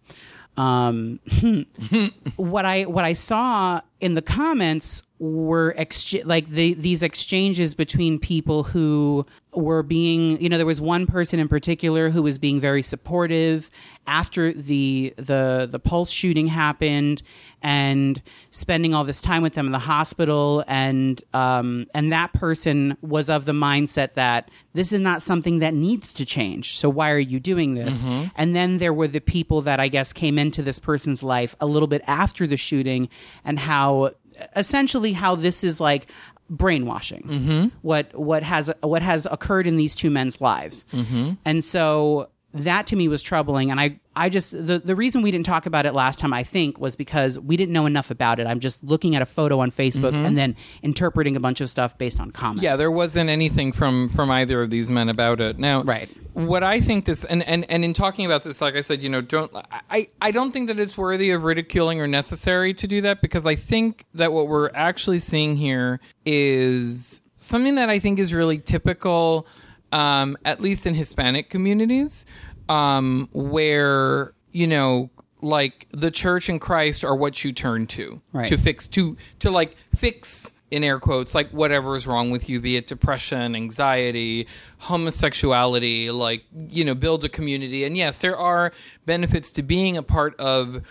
[0.57, 1.19] Um,
[2.35, 8.19] what I what I saw in the comments were ex- like the, these exchanges between
[8.19, 12.59] people who were being, you know, there was one person in particular who was being
[12.59, 13.71] very supportive
[14.05, 17.21] after the the the pulse shooting happened
[17.63, 18.21] and
[18.51, 23.29] spending all this time with them in the hospital and um and that person was
[23.29, 27.19] of the mindset that this is not something that needs to change so why are
[27.19, 28.05] you doing this?
[28.35, 31.65] And then there were the people that i guess came into this person's life a
[31.65, 33.09] little bit after the shooting
[33.43, 33.86] and how
[34.55, 36.07] essentially how this is like
[36.49, 37.23] brainwashing.
[37.23, 37.67] Mm-hmm.
[37.81, 40.85] What what has what has occurred in these two men's lives.
[40.93, 41.33] Mm-hmm.
[41.45, 42.29] And so
[42.63, 45.65] that to me was troubling and i i just the, the reason we didn't talk
[45.65, 48.59] about it last time i think was because we didn't know enough about it i'm
[48.59, 50.25] just looking at a photo on facebook mm-hmm.
[50.25, 54.09] and then interpreting a bunch of stuff based on comments Yeah, there wasn't anything from
[54.09, 55.57] from either of these men about it.
[55.59, 56.09] Now, Right.
[56.33, 59.09] What I think this, and and and in talking about this, like I said, you
[59.09, 59.51] know, don't
[59.89, 63.45] I I don't think that it's worthy of ridiculing or necessary to do that because
[63.45, 68.59] I think that what we're actually seeing here is something that I think is really
[68.59, 69.47] typical,
[69.91, 72.25] um, at least in Hispanic communities,
[72.69, 75.09] um, where you know
[75.41, 78.47] like the church and Christ are what you turn to Right.
[78.47, 82.59] to fix to to like fix in air quotes like whatever is wrong with you
[82.59, 84.47] be it depression anxiety
[84.79, 88.73] homosexuality like you know build a community and yes there are
[89.05, 90.81] benefits to being a part of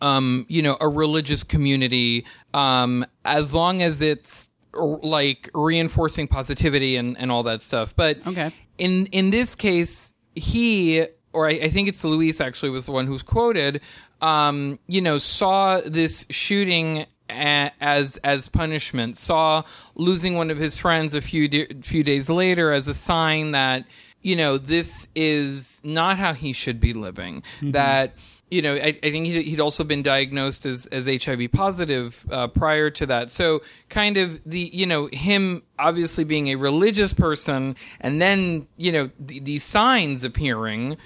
[0.00, 2.24] um you know a religious community
[2.54, 8.50] um as long as it's like reinforcing positivity and and all that stuff but Okay.
[8.78, 13.06] in in this case he or I, I think it's Luis actually was the one
[13.06, 13.80] who's quoted
[14.22, 19.62] um you know saw this shooting a, as as punishment saw
[19.94, 23.84] losing one of his friends a few da- few days later as a sign that
[24.22, 28.14] you know this is not how he should be living that
[28.50, 32.48] you know, I, I think he'd, he'd also been diagnosed as, as HIV positive uh,
[32.48, 33.30] prior to that.
[33.30, 38.92] So, kind of the, you know, him obviously being a religious person and then, you
[38.92, 40.96] know, the, these signs appearing,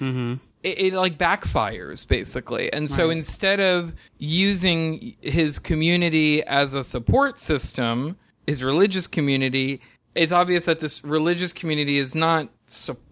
[0.63, 2.73] it, it like backfires basically.
[2.73, 8.17] And so, instead of using his community as a support system,
[8.47, 9.81] his religious community,
[10.15, 13.12] it's obvious that this religious community is not supporting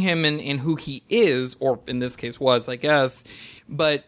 [0.00, 3.24] him in, in who he is, or in this case was, I guess,
[3.68, 4.04] but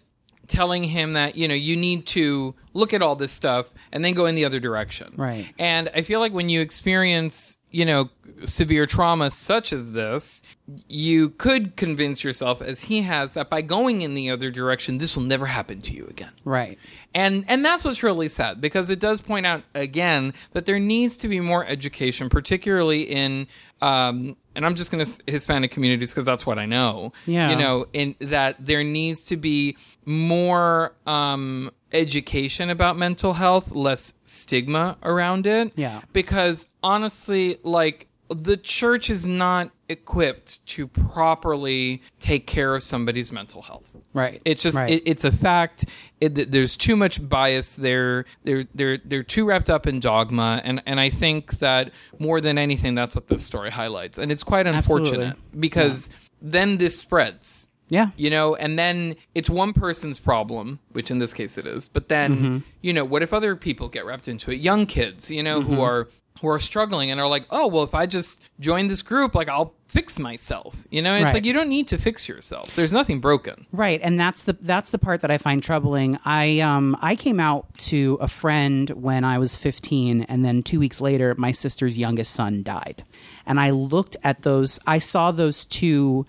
[0.47, 4.15] telling him that, you know, you need to look at all this stuff and then
[4.15, 5.15] go in the other direction.
[5.17, 5.53] Right.
[5.59, 8.09] And I feel like when you experience you know,
[8.45, 10.43] severe trauma such as this,
[10.89, 15.17] you could convince yourself, as he has, that by going in the other direction, this
[15.17, 16.33] will never happen to you again.
[16.45, 16.79] Right.
[17.15, 21.17] And and that's what's really sad because it does point out again that there needs
[21.19, 23.47] to be more education, particularly in
[23.81, 27.13] um, and I'm just going to Hispanic communities because that's what I know.
[27.27, 27.51] Yeah.
[27.51, 34.13] you know, in that there needs to be more um, education about mental health, less
[34.25, 35.73] stigma around it.
[35.77, 36.01] Yeah.
[36.13, 43.63] because honestly, like the church is not equipped to properly take care of somebody's mental
[43.63, 43.97] health.
[44.13, 44.43] Right.
[44.45, 44.91] It's just Right.
[44.91, 45.85] it, it's a fact.
[46.21, 48.25] It, there's too much bias there.
[48.43, 52.59] They're they're they're too wrapped up in dogma, and and I think that more than
[52.59, 56.09] anything, that's what this story highlights, and it's quite unfortunate because
[56.43, 57.69] then this spreads.
[57.89, 58.11] Yeah.
[58.17, 61.89] You know, and then it's one person's problem, which in this case it is.
[61.89, 62.59] But then, Mm-hmm.
[62.83, 64.61] you know, what if other people get wrapped into it?
[64.61, 65.75] Young kids, you know, Mm-hmm.
[65.75, 66.09] who are
[66.43, 69.49] who are struggling and are like, oh, well, if I just join this group, like
[69.49, 70.77] I'll fix myself.
[70.91, 71.33] You know, it's Right.
[71.35, 72.77] like you don't need to fix yourself.
[72.77, 73.65] There's nothing broken.
[73.73, 76.19] Right, and that's the that's the part that I find troubling.
[76.27, 80.79] I um I came out to a friend when I was 15 and then 2
[80.79, 83.05] weeks later my sister's youngest son died.
[83.47, 86.27] And I looked at those I saw those two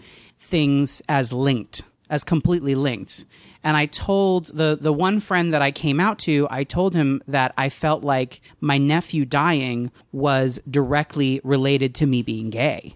[0.48, 3.26] things as linked, as completely linked.
[3.64, 7.22] And I told the the one friend that I came out to, I told him
[7.28, 12.96] that I felt like my nephew dying was directly related to me being gay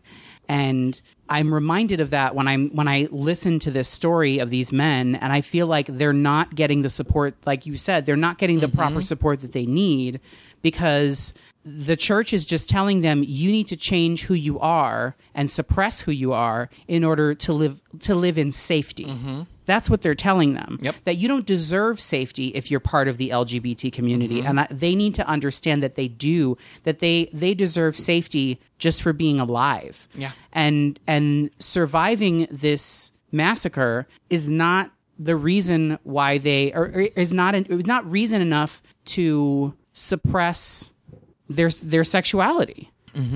[0.52, 4.74] and I'm reminded of that when I'm when I listen to this story of these
[4.74, 8.38] men and I feel like they're not getting the support like you said they're not
[8.38, 9.02] getting the proper mm-hmm.
[9.04, 10.20] support that they need
[10.62, 11.34] because
[11.64, 16.01] the church is just telling them you need to change who you are and suppress
[16.01, 19.05] who you are in order to live to live in safety.
[19.05, 19.41] Mm-hmm.
[19.66, 20.80] That's what they're telling them.
[20.82, 20.95] Yep.
[21.05, 24.47] That you don't deserve safety if you're part of the LGBT community, mm-hmm.
[24.47, 26.57] and that they need to understand that they do.
[26.84, 30.07] That they they deserve safety just for being alive.
[30.16, 30.32] Yeah.
[30.51, 37.53] And and surviving this massacre is not the reason why they or or is not
[37.53, 40.91] an, is not reason enough to suppress
[41.56, 42.89] their their sexuality.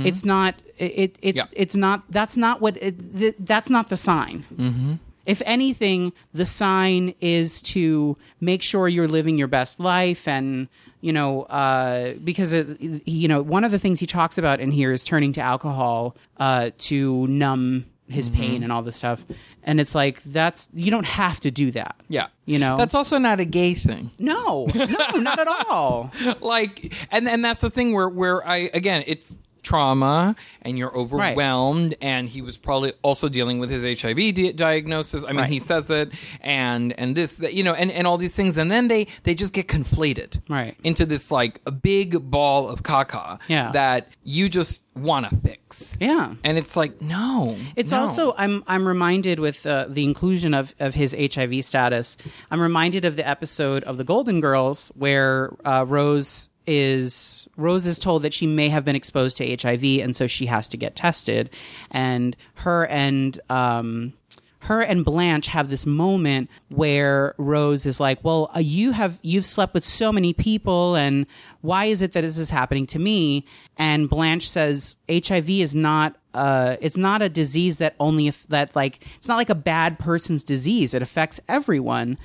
[0.06, 1.46] It's not it, it it's Yeah.
[1.52, 5.00] it's not that's not what it, th- that's not the sign.
[5.26, 10.68] If anything, the sign is to make sure you're living your best life and
[11.02, 12.68] you know uh, because it,
[13.08, 16.16] you know one of the things he talks about in here is turning to alcohol
[16.38, 18.40] uh, to numb his mm-hmm.
[18.40, 19.26] pain and all this stuff.
[19.64, 21.96] And it's like that's you don't have to do that.
[22.08, 22.28] Yeah.
[22.46, 22.78] you know?
[22.78, 24.12] That's also not a gay thing.
[24.20, 24.68] no.
[24.76, 26.12] No not at all.
[26.42, 31.96] Like and and that's the thing where where I again it's trauma and you're overwhelmed
[32.02, 35.50] and he was probably also dealing with his HIV di- diagnosis I mean Right.
[35.50, 36.12] he says it
[36.42, 39.36] and and this that you know and and all these things and then they they
[39.36, 40.78] just get conflated Right.
[40.84, 43.72] into this like a big ball of caca Yeah.
[43.72, 48.00] that you just want to fix yeah and it's like no It's no.
[48.02, 52.18] also I'm I'm reminded with uh, the inclusion of of his HIV status.
[52.52, 58.00] I'm reminded of the episode of the Golden Girls where uh, Rose is Rose is
[58.00, 60.96] told that she may have been exposed to HIV and so she has to get
[60.96, 61.50] tested,
[61.92, 64.14] and her and um,
[64.66, 69.46] her and Blanche have this moment where Rose is like, "Well, uh, you have you've
[69.46, 71.28] slept with so many people, and
[71.62, 73.46] why is it that this is happening to me?"
[73.78, 78.76] And Blanche says, "HIV is not uh, it's not a disease that only if that
[78.76, 80.94] like it's not like a bad person's disease.
[80.94, 82.18] It affects everyone."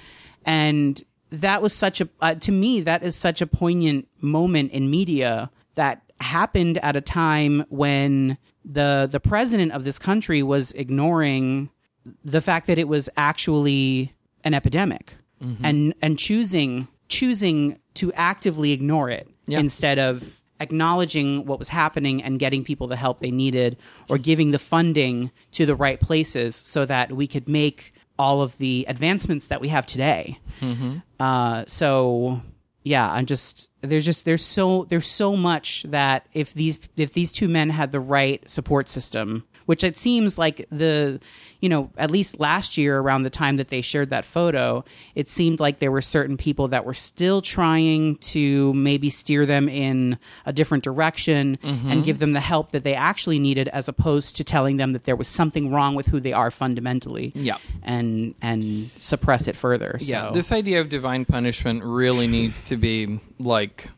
[0.47, 4.91] And that was such a uh, to me that is such a poignant moment in
[4.91, 11.71] media that happened at a time when the the president of this country was ignoring
[12.25, 14.13] the fact that it was actually
[14.45, 15.15] an epidemic
[15.63, 19.59] and and choosing choosing to actively ignore it Yeah.
[19.61, 23.79] instead of acknowledging what was happening and getting people the help they needed
[24.11, 28.57] or giving the funding to the right places so that we could make all of
[28.59, 30.39] the advancements that we have today.
[31.19, 32.41] Uh, so
[32.83, 37.33] yeah, I'm just there's just there's so there's so much that if these if these
[37.33, 41.21] two men had the right support system, which it seems like the
[41.61, 44.85] you know at least last year around the time that they shared that photo,
[45.15, 49.69] it seemed like there were certain people that were still trying to maybe steer them
[49.69, 52.03] in a different direction and mm-hmm.
[52.03, 55.17] give them the help that they actually needed, as opposed to telling them that there
[55.17, 57.33] was something wrong with who they are fundamentally.
[57.35, 57.59] Yeah.
[57.83, 59.97] and and suppress it further.
[60.01, 63.89] Yeah, this idea of divine punishment really needs to be like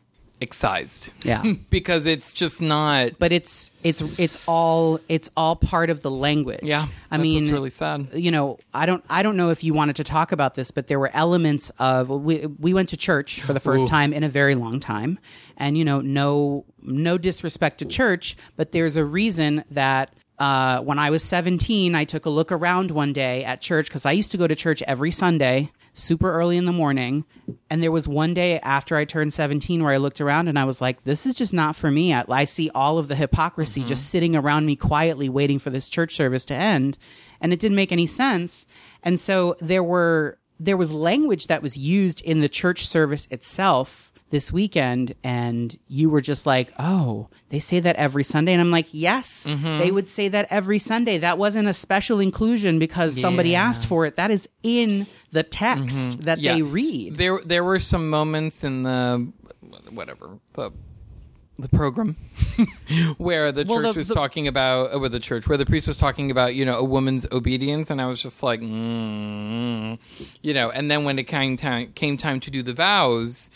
[0.43, 1.11] excised.
[1.23, 1.41] Yeah.
[1.69, 3.17] because it's just not.
[3.17, 6.59] but it's it's it's all it's all part of the language.
[6.61, 8.09] Yeah, I mean, it's really sad.
[8.13, 10.87] You know, I don't I don't know if you wanted to talk about this, but
[10.87, 13.89] there were elements of we we went to church for the first Ooh.
[13.89, 15.17] time in a very long time,
[15.57, 20.13] and you know, no no disrespect to church, but there's a reason that.
[20.39, 24.03] Uh, when I was 17, I took a look around one day at church because
[24.03, 27.25] I used to go to church every Sunday, super early in the morning.
[27.69, 30.65] And there was one day after I turned 17 where I looked around and I
[30.65, 32.13] was like, this is just not for me.
[32.13, 33.89] I, I see all of the hypocrisy mm-hmm.
[33.89, 36.97] just sitting around me quietly waiting for this church service to end.
[37.39, 38.65] And it didn't make any sense.
[39.03, 44.12] And so there were, there was language that was used in the church service itself
[44.33, 48.71] this weekend and you were just like, "Oh, they say that every Sunday." And I'm
[48.71, 49.45] like, "Yes,
[49.79, 51.19] they would say that every Sunday.
[51.19, 54.15] That wasn't a special inclusion because somebody asked for it.
[54.15, 56.55] That is in the text that Yeah.
[56.55, 59.31] they read." There, there were some moments in the
[59.91, 60.71] whatever the
[61.59, 62.15] the program
[63.19, 65.67] where the Well, church the- was the- talking about uh, with the church where the
[65.67, 69.99] priest was talking about you know a woman's obedience and I was just like mm,
[70.41, 73.51] you know and then when it came time came time to do the vows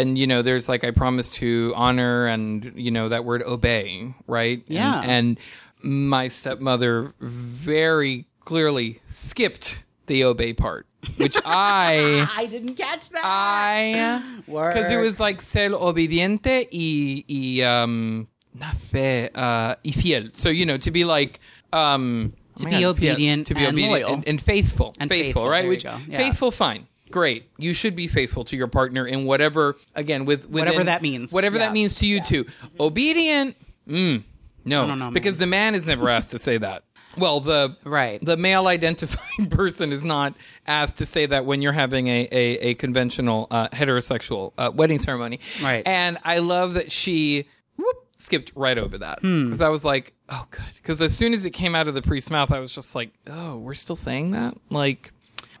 [0.00, 4.14] and you know there's like I promise to honor and you know that word obey
[4.26, 5.00] right Yeah.
[5.04, 5.38] and
[5.82, 10.86] my stepmother very clearly skipped the obey part
[11.16, 13.22] which I I didn't catch that.
[13.24, 20.30] I because it was like ser obediente y y um not fe uh y fiel.
[20.32, 21.38] So you know to be like
[21.72, 24.14] um To oh be God, fiel- obedient to be and obedient loyal.
[24.14, 25.68] and, and faithful, And faithful, faithful, right?
[25.68, 25.98] Which yeah.
[26.10, 27.50] faithful, fine, great.
[27.58, 31.32] You should be faithful to your partner in whatever again with within, Whatever that means.
[31.32, 31.66] Whatever Yeah.
[31.66, 32.46] that means to you too.
[32.78, 33.56] Obedient,
[33.88, 34.22] mm,
[34.64, 35.12] no, know, man.
[35.12, 36.84] because the man is never asked to say that.
[37.16, 38.24] Well, the Right.
[38.24, 40.34] the male identifying person is not
[40.66, 44.98] asked to say that when you're having a, a, a conventional uh, heterosexual uh, wedding
[44.98, 45.40] ceremony.
[45.62, 45.84] Right.
[45.86, 47.46] And I love that she
[47.76, 49.20] whoop, skipped right over that.
[49.20, 49.46] Hmm.
[49.46, 50.62] Because I was like, oh, good.
[50.76, 53.10] Because as soon as it came out of the priest's mouth, I was just like,
[53.26, 54.54] oh, we're still saying that?
[54.70, 55.10] Like,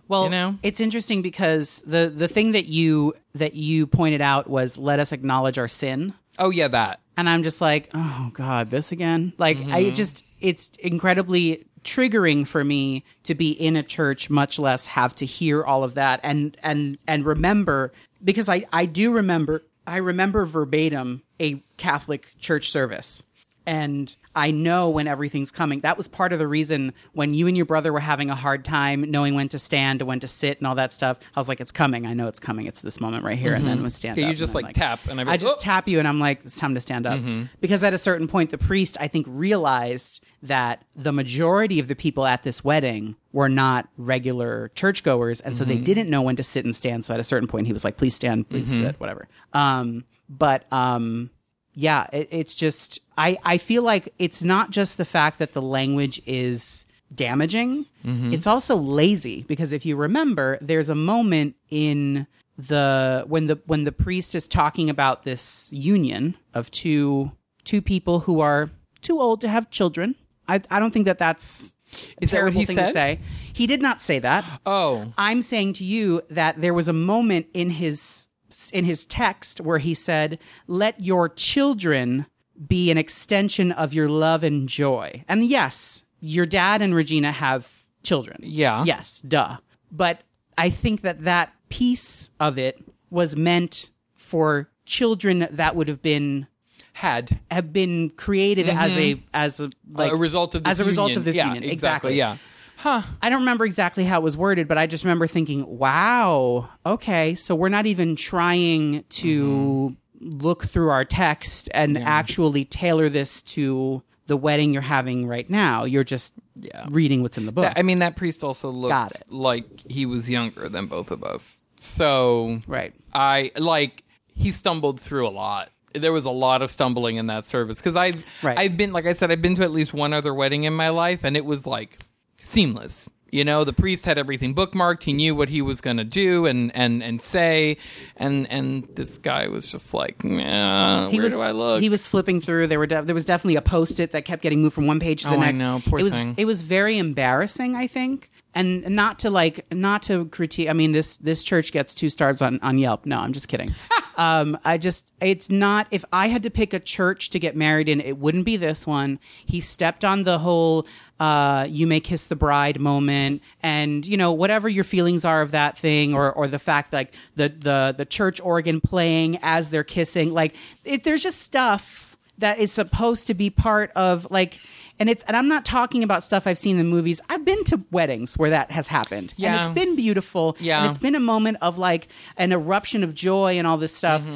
[0.08, 0.58] Well, You know?
[0.62, 5.12] it's interesting because the the thing that you that you pointed out was let us
[5.12, 6.14] acknowledge our sin.
[6.38, 7.00] oh, yeah, that.
[7.16, 9.32] and I'm just like, oh god, this again.
[9.38, 9.72] Like Mm-hmm.
[9.72, 15.14] I just it's incredibly triggering for me to be in a church much less have
[15.16, 17.92] to hear all of that and and and remember
[18.22, 23.22] because I I do remember I remember verbatim a Catholic church service
[23.66, 25.80] and I know when everything's coming.
[25.80, 28.64] That was part of the reason when you and your brother were having a hard
[28.64, 31.18] time knowing when to stand and when to sit and all that stuff.
[31.34, 32.06] I was like, it's coming.
[32.06, 32.66] I know it's coming.
[32.66, 33.54] It's this moment right here.
[33.54, 34.30] And then we stand Okay, up.
[34.30, 36.44] you just, I'm like, tap, and I'd I just "Oh." tap you and I'm like,
[36.44, 37.18] it's time to stand up.
[37.18, 37.44] Mm-hmm.
[37.60, 41.96] Because at a certain point, the priest, I think, realized that the majority of the
[41.96, 45.40] people at this wedding were not regular churchgoers.
[45.40, 45.72] And so Mm-hmm.
[45.74, 47.04] they didn't know when to sit and stand.
[47.04, 48.84] So at a certain point, he was like, please stand, please Mm-hmm.
[48.86, 49.26] sit, whatever.
[49.52, 51.30] Um, but, um,
[51.74, 55.60] yeah, it, it's just, I, I feel like it's not just the fact that the
[55.60, 58.32] language is damaging, mm-hmm.
[58.32, 63.84] it's also lazy because if you remember, there's a moment in the when the when
[63.84, 67.32] the priest is talking about this union of two
[67.64, 68.70] two people who are
[69.02, 70.14] too old to have children.
[70.48, 71.72] I I don't think that that's
[72.20, 73.20] a Is that what terrible he thing to say.
[73.52, 74.44] He did not say that.
[74.64, 78.28] Oh, I'm saying to you that there was a moment in his
[78.72, 82.26] in his text where he said, "Let your children
[82.66, 87.84] be an extension of your love and joy." And yes, your dad and Regina have
[88.02, 88.40] children.
[88.42, 88.84] Yeah.
[88.84, 89.58] Yes, duh.
[89.90, 90.22] But
[90.56, 96.46] I think that that piece of it was meant for children that would have been
[96.94, 97.38] had.
[97.50, 99.20] have been created as mm-hmm.
[99.20, 101.18] a as a like a result of this as a result union.
[101.18, 101.64] of this Yeah, union.
[101.64, 102.36] exactly, yeah.
[102.76, 103.02] Huh.
[103.20, 107.34] I don't remember exactly how it was worded, but I just remember thinking, "Wow, okay,
[107.34, 109.94] so we're not even trying to mm-hmm.
[110.20, 115.84] Look through our text and actually tailor this to the wedding you're having right now.
[115.84, 116.86] You're just Yeah.
[116.90, 120.68] reading what's in the book." I mean, that priest also looked like he was younger
[120.68, 121.64] than both of us.
[121.76, 122.92] So right.
[123.14, 124.02] I like
[124.34, 125.70] he stumbled through a lot.
[125.94, 128.58] There was a lot of stumbling in that service because I've Right.
[128.58, 130.90] I've been like I said I've been to at least one other wedding in my
[130.90, 132.00] life and it was like
[132.38, 133.10] seamless.
[133.30, 135.02] You know, the priest had everything bookmarked.
[135.02, 137.76] He knew what he was going to do and, and, and say,
[138.16, 141.82] and and this guy was just like, He where was, do I look?
[141.82, 142.68] He was flipping through.
[142.68, 145.24] There were de- there was definitely a post-it that kept getting moved from one page
[145.24, 145.58] to the Oh, I next.
[145.58, 145.82] know.
[145.84, 146.34] Poor it was thing.
[146.38, 147.74] it was very embarrassing.
[147.76, 150.68] I think, and not to like not to critique.
[150.68, 153.06] I mean, this this church gets two stars on on Yelp.
[153.06, 153.70] No, I'm just kidding.
[154.18, 157.88] Um, I just, it's not, if I had to pick a church to get married
[157.88, 159.20] in, it wouldn't be this one.
[159.46, 160.88] He stepped on the whole,
[161.20, 165.52] uh, you may kiss the bride moment and, you know, whatever your feelings are of
[165.52, 169.84] that thing or, or the fact like the, the, the church organ playing as they're
[169.84, 174.58] kissing, like it, there's just stuff that is supposed to be part of like,
[175.00, 177.20] and it's and I'm not talking about stuff I've seen in movies.
[177.28, 179.34] I've been to weddings where that has happened.
[179.36, 179.52] Yeah.
[179.52, 180.56] And it's been beautiful.
[180.60, 180.80] Yeah.
[180.82, 184.26] And it's been a moment of like an eruption of joy and all this stuff.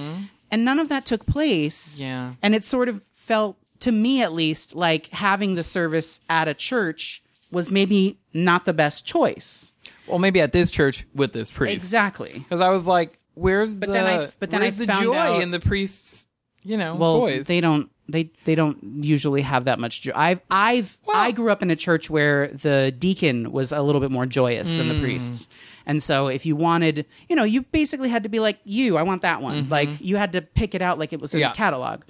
[0.50, 1.96] And none of that took place.
[1.96, 2.04] Mm-hmm.
[2.04, 2.32] Yeah.
[2.42, 6.54] And it sort of felt to me at least like having the service at a
[6.54, 9.72] church was maybe not the best choice.
[10.06, 11.74] Well, maybe at this church with this priest.
[11.74, 12.32] Exactly.
[12.40, 15.42] Because I was like, where's the then I- but then where's I the joy out-
[15.42, 16.26] in the priest's
[16.62, 17.46] you know Well, voice?
[17.46, 20.12] they don't they they don't usually have that much joy.
[20.14, 24.10] I've I've I grew up in a church where the deacon was a little bit
[24.10, 24.94] more joyous than Mm.
[24.94, 25.48] the priests.
[25.86, 29.02] And so if you wanted, you know, you basically had to be like, "You, I
[29.02, 31.42] want that one." Like you had to pick it out like it was in Mm-hmm.
[31.42, 31.52] Yeah.
[31.52, 32.02] the catalog.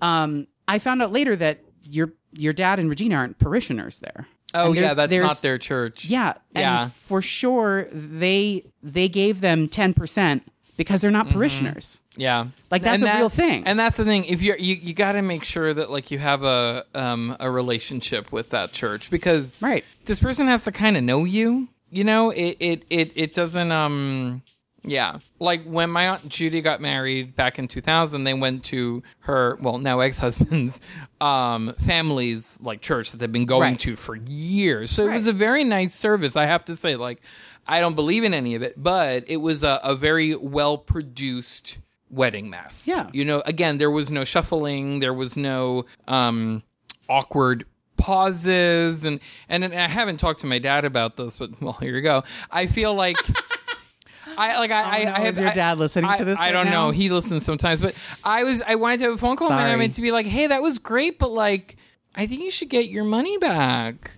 [0.00, 4.26] Um I found out later that your your dad and Regina aren't parishioners there.
[4.54, 6.04] oh yeah, that's not their church.
[6.04, 6.88] Yeah, and Yeah.
[6.88, 10.40] for sure they they gave them 10%
[10.76, 12.00] because they're not parishioners.
[12.16, 13.64] Yeah, Like, that's And a real thing.
[13.66, 14.24] And that's the thing.
[14.24, 17.50] If you're you, you got to make sure that like you have a um a
[17.50, 19.84] relationship with that church because Right.
[20.06, 21.68] this person has to kind of know you.
[21.90, 24.42] You know, it it it it doesn't um.
[24.88, 29.58] Yeah, like when my aunt Judy got married back in 2000, they went to her,
[29.60, 30.80] well, now ex-husband's
[31.20, 33.80] um, family's like church that they've been going Right.
[33.80, 34.92] to for years.
[34.92, 36.36] So it was a very nice service.
[36.36, 37.20] I have to say, like,
[37.66, 41.78] I don't believe in any of it, but it was a, a very well produced
[42.10, 42.86] wedding mass.
[42.86, 43.08] Yeah.
[43.12, 46.62] You know, again, there was no shuffling, there was no um,
[47.08, 47.64] awkward
[47.96, 51.94] pauses and, and and I haven't talked to my dad about this, but well, here
[51.96, 52.24] you go.
[52.50, 53.16] I feel like
[54.38, 56.24] I like I, I, Oh, no, I have is your I- dad listening I- to
[56.24, 56.86] this I right don't now?
[56.86, 56.90] know.
[56.90, 59.74] He listens sometimes, but I was I wanted to have a phone call and I
[59.76, 61.76] meant to be like, hey, that was great, but like
[62.14, 64.10] I think you should get your money back.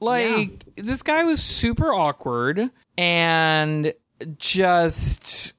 [0.00, 3.94] Like this guy was super awkward and
[4.38, 5.52] just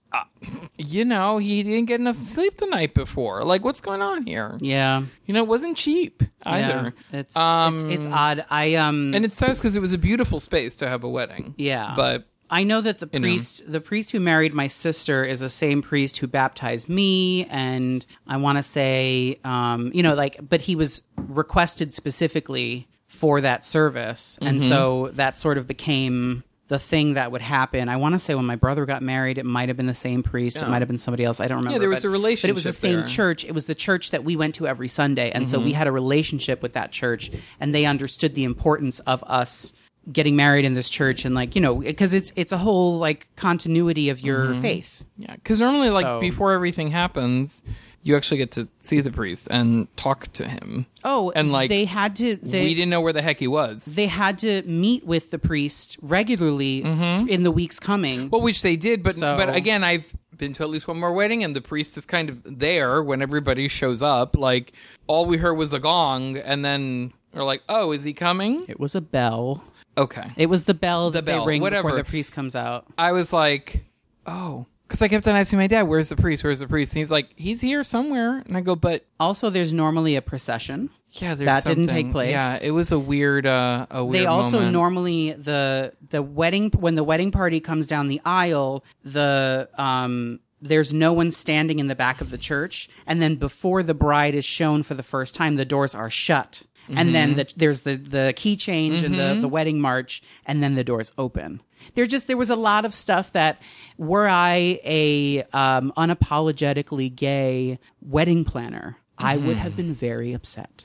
[0.78, 3.44] you know, he didn't get enough sleep the night before.
[3.44, 4.58] Like what's going on here?
[4.62, 5.04] Yeah.
[5.26, 6.94] You know, it wasn't cheap either.
[7.12, 8.46] Yeah, it's, Um, it's it's odd.
[8.50, 11.54] I um And it sucks because it was a beautiful space to have a wedding.
[11.58, 13.20] yeah, But I know that the know.
[13.20, 18.06] priest, the priest who married my sister, is the same priest who baptized me, and
[18.28, 23.64] I want to say, um, you know, like, but he was requested specifically for that
[23.64, 24.70] service, and Mm-hmm.
[24.70, 27.88] so that sort of became the thing that would happen.
[27.88, 30.24] I want to say when my brother got married, it might have been the same
[30.24, 31.39] priest, it might have been somebody else.
[31.39, 31.76] I don't remember.
[31.76, 33.07] Yeah, there was but- a but it was the same there.
[33.07, 33.45] church.
[33.45, 35.65] It was the church that we went to every Sunday, and so Mm-hmm.
[35.65, 39.71] we had a relationship with that church, and they understood the importance of us
[40.11, 43.28] getting married in this church, and like you know, because it's it's a whole like
[43.36, 44.61] continuity of your Mm-hmm.
[44.61, 45.05] faith.
[45.17, 47.61] yeah, because normally, like So- before everything happens,
[48.04, 50.86] you actually get to see the priest and talk to him.
[51.04, 52.36] Oh, And, like, they had to.
[52.36, 53.95] They, we didn't know where the heck he was.
[53.95, 57.28] they had to meet with the priest regularly mm-hmm.
[57.28, 58.30] in the weeks coming.
[58.30, 61.14] well, which they did, but So- but again, I've been to at least one more
[61.14, 64.36] wedding, and the priest is kind of there when everybody shows up.
[64.36, 64.74] Like
[65.08, 68.80] all we heard was a gong, and then we're like, "Oh, is he coming?" it
[68.80, 69.64] was a bell.
[69.95, 70.32] Okay.
[70.36, 71.89] It was the bell that bell, they ring whatever.
[71.89, 72.86] before the priest comes out.
[72.97, 73.86] I was like,
[74.26, 76.44] "Oh," because I kept on asking my dad, "Where's the priest?
[76.44, 79.74] Where's the priest?" And he's like, "He's here somewhere." And I go, "But Also, there's
[79.74, 80.91] normally a procession.
[81.14, 82.32] yeah, there's That didn't something- take place.
[82.32, 84.22] Yeah, it was a weird, uh, a weird.
[84.22, 84.74] they also moment.
[84.74, 90.94] normally the the wedding when the wedding party comes down the aisle the um there's
[90.94, 94.46] no one standing in the back of the church and then before the bride is
[94.46, 98.34] shown for the first time the doors are shut and then the, there's the the
[98.36, 101.62] key change and the the wedding march and then the doors open
[101.96, 103.60] there just there was a lot of stuff that
[103.98, 110.84] were i a um unapologetically gay wedding planner I would have been very upset.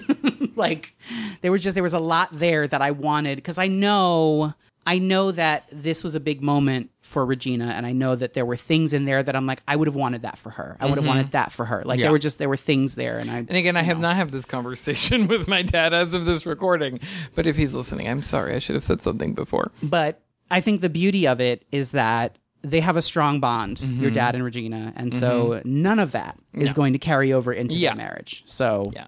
[0.56, 0.96] like
[1.42, 4.54] there was just there was a lot there that I wanted because I know
[4.88, 8.46] I know that this was a big moment for Regina and I know that there
[8.46, 10.76] were things in there that I'm like I would have wanted that for her.
[10.80, 11.82] I would have wanted that for her.
[11.84, 12.06] Like Yeah.
[12.06, 14.30] there were just there were things there and I And again, I have not had
[14.30, 16.98] this conversation with my dad as of this recording.
[17.34, 18.54] But if he's listening, I'm sorry.
[18.54, 19.70] I should have said something before.
[19.82, 24.00] but I think the beauty of it is that they have a strong bond, Mm-hmm.
[24.02, 27.76] your dad and Regina, and so none of that is going to carry over into
[27.76, 27.90] Yeah.
[27.92, 28.42] the marriage.
[28.46, 29.06] So Yeah.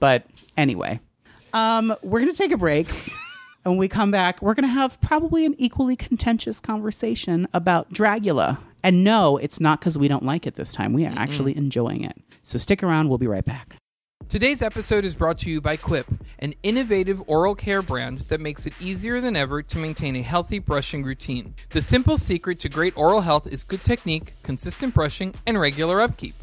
[0.00, 0.24] But
[0.56, 1.00] anyway,
[1.52, 2.88] um, we're going to take a break.
[2.90, 3.02] and
[3.72, 8.58] when we come back, we're going to have probably an equally contentious conversation about Dragula.
[8.84, 10.92] And no, it's not because we don't like it this time.
[10.92, 12.16] We are actually enjoying it.
[12.42, 13.08] So stick around.
[13.08, 13.76] We'll be right back.
[14.28, 16.06] Today's episode is brought to you by Quip,
[16.40, 20.58] an innovative oral care brand that makes it easier than ever to maintain a healthy
[20.58, 21.54] brushing routine.
[21.70, 26.34] The simple secret to great oral health is good technique, consistent brushing, and regular upkeep.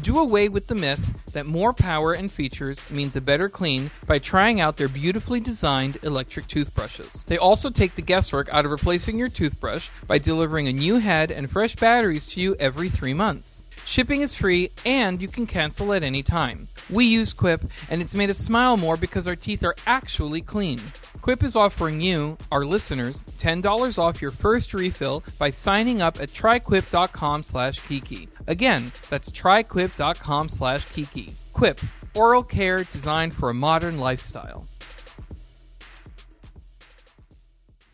[0.00, 4.20] Do away with the myth that more power and features means a better clean by
[4.20, 7.24] trying out their beautifully designed electric toothbrushes.
[7.24, 11.32] They also take the guesswork out of replacing your toothbrush by delivering a new head
[11.32, 13.63] and fresh batteries to you every three months.
[13.84, 16.66] Shipping is free and you can cancel at any time.
[16.90, 20.80] We use Quip and it's made us smile more because our teeth are actually clean.
[21.20, 26.28] Quip is offering you, our listeners, $10 off your first refill by signing up at
[26.30, 28.28] tryquip.com slash kiki.
[28.46, 31.34] Again, that's tryquip.com slash kiki.
[31.52, 31.80] Quip,
[32.14, 34.66] oral care designed for a modern lifestyle.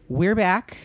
[0.08, 0.76] We're back,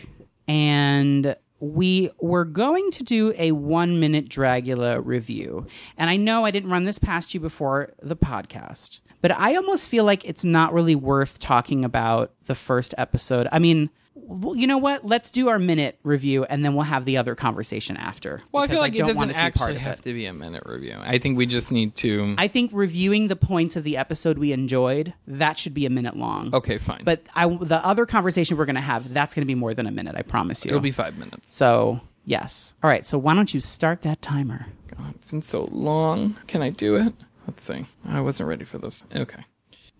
[0.46, 5.66] and we were going to do a one minute Dragula review.
[5.96, 9.88] And I know I didn't run this past you before the podcast, but I almost
[9.88, 13.48] feel like it's not really worth talking about the first episode.
[13.50, 13.90] I mean,
[14.26, 15.06] well, you know what?
[15.06, 18.40] Let's do our minute review, and then we'll have the other conversation after.
[18.52, 20.02] Well, I feel like it don't doesn't want to actually have it.
[20.02, 20.96] to be a minute review.
[21.00, 22.34] I think we just need to.
[22.38, 26.16] I think reviewing the points of the episode we enjoyed that should be a minute
[26.16, 26.54] long.
[26.54, 27.02] okay, fine.
[27.04, 29.86] But I, the other conversation we're going to have, that's going to be more than
[29.86, 30.16] a minute.
[30.16, 30.70] I promise you.
[30.70, 31.54] it'll be five minutes.
[31.54, 32.74] So, yes.
[32.82, 33.06] All right.
[33.06, 34.66] So, why don't you start that timer?
[34.96, 36.36] God, it's been so long.
[36.46, 37.12] Can I do it?
[37.46, 37.86] Let's see.
[38.06, 39.04] I wasn't ready for this.
[39.14, 39.44] Okay.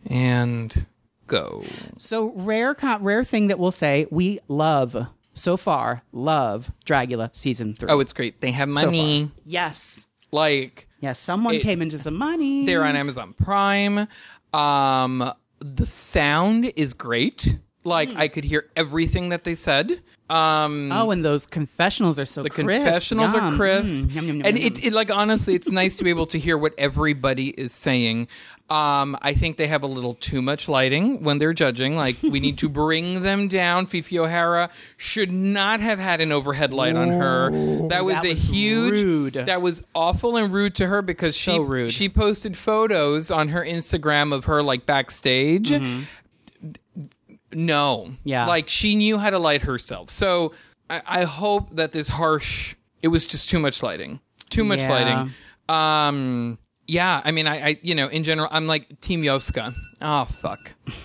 [0.06, 0.86] And
[1.26, 1.64] go.
[1.98, 7.74] So, rare, co- rare thing that we'll say we love so far, love Dragula season
[7.74, 7.88] three.
[7.90, 8.40] Oh, it's great.
[8.40, 8.86] They have So far.
[8.90, 9.30] money.
[9.44, 10.06] Yes.
[10.32, 11.18] like Yes.
[11.18, 12.64] Someone It's- came into some money.
[12.66, 14.08] they're on Amazon Prime.
[14.52, 17.58] Um the sound is great.
[17.84, 18.18] Like Hmm.
[18.18, 20.00] I could hear everything that they said.
[20.28, 22.68] Um Oh, and those confessionals are so the crisp.
[22.68, 23.56] confessionals are Yum.
[23.56, 23.98] crisp.
[23.98, 26.58] Mm, yum, yum, and it, it like honestly it's nice to be able to hear
[26.58, 28.26] what everybody is saying.
[28.68, 31.94] Um I think they have a little too much lighting when they're judging.
[31.94, 33.86] Like we need to bring them down.
[33.92, 37.50] Fifi O'Hara should not have had an overhead light on her.
[37.88, 39.34] That was that a was huge rude.
[39.34, 41.92] that was awful and rude to her because So she rude.
[41.92, 45.70] she posted photos on her Instagram of her like backstage.
[47.56, 48.12] No.
[48.24, 48.46] Yeah.
[48.46, 50.10] Like she knew how to light herself.
[50.10, 50.52] So
[50.90, 54.20] I, I hope that this harsh it was just too much lighting.
[54.50, 54.90] Too much Yeah.
[54.90, 55.34] lighting.
[55.68, 59.74] Um yeah, I mean I, I you know, in general I'm like Team Yovska.
[60.02, 60.72] Oh fuck.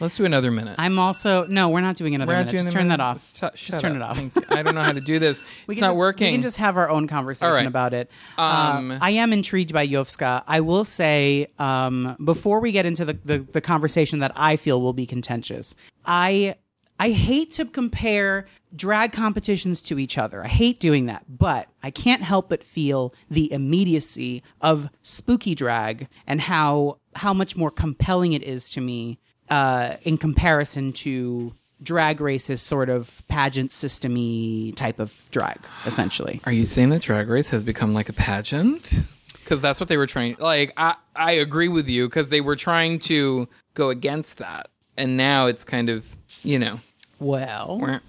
[0.00, 0.76] Let's do another minute.
[0.78, 1.68] I'm also no.
[1.68, 2.50] We're not doing another We're minute.
[2.50, 2.98] doing Just turn minute.
[2.98, 3.54] that off.
[3.56, 4.16] Sh- just turn up.
[4.16, 4.50] it off.
[4.52, 5.40] I don't know how to do this.
[5.66, 6.28] We it's not just, working.
[6.28, 7.66] We can just have our own conversation right.
[7.66, 8.10] about it.
[8.38, 10.42] Um, Uh, I am intrigued by Yovska.
[10.46, 14.80] I will say, um, before we get into the, the, the conversation that I feel
[14.80, 15.74] will be contentious,
[16.06, 16.54] I
[16.98, 20.44] I hate to compare drag competitions to each other.
[20.44, 26.08] I hate doing that, but I can't help but feel the immediacy of spooky drag
[26.26, 29.18] and how how much more compelling it is to me
[29.48, 36.40] uh, in comparison to drag race's sort of pageant systemy type of drag, essentially.
[36.44, 39.02] Are you saying that Drag Race has become like a pageant?
[39.32, 40.36] Because that's what they were trying.
[40.38, 45.16] Like, I I agree with you because they were trying to go against that, and
[45.16, 46.04] now it's kind of
[46.42, 46.80] you know,
[47.20, 48.00] Well,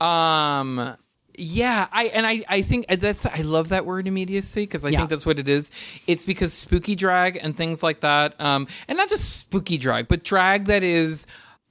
[0.00, 0.96] um,
[1.38, 1.86] yeah.
[1.92, 4.98] I and I I think that's I love that word immediacy because I Yeah.
[4.98, 5.70] think that's what it is.
[6.06, 10.24] It's because spooky drag and things like that, um, and not just spooky drag, but
[10.24, 11.26] drag that is.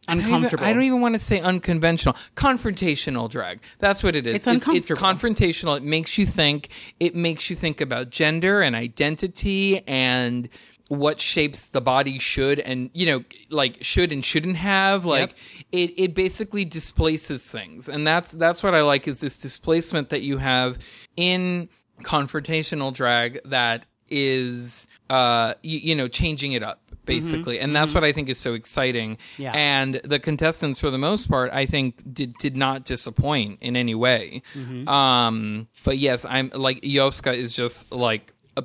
[0.08, 0.64] I don't even- Uncomfortable.
[0.66, 2.16] I don't even want to say unconventional.
[2.36, 3.62] Confrontational drag.
[3.80, 4.36] That's what it is.
[4.36, 5.02] It's It's uncomfortable.
[5.02, 5.78] confrontational.
[5.78, 6.70] It makes you think.
[7.00, 10.50] It makes you think about gender and identity and
[10.88, 15.34] what shapes the body should and you know like should and shouldn't have like
[15.72, 20.22] it it basically displaces things and that's that's what i like is this displacement that
[20.22, 20.78] you have
[21.18, 21.68] in
[22.04, 28.04] confrontational drag that is uh you, you know changing it up basically and that's what
[28.04, 29.52] i think is so exciting Yeah.
[29.54, 33.96] and the contestants for the most part i think did did not disappoint in any
[33.96, 34.42] way
[34.88, 38.64] um but yes i'm like yovska is just like a,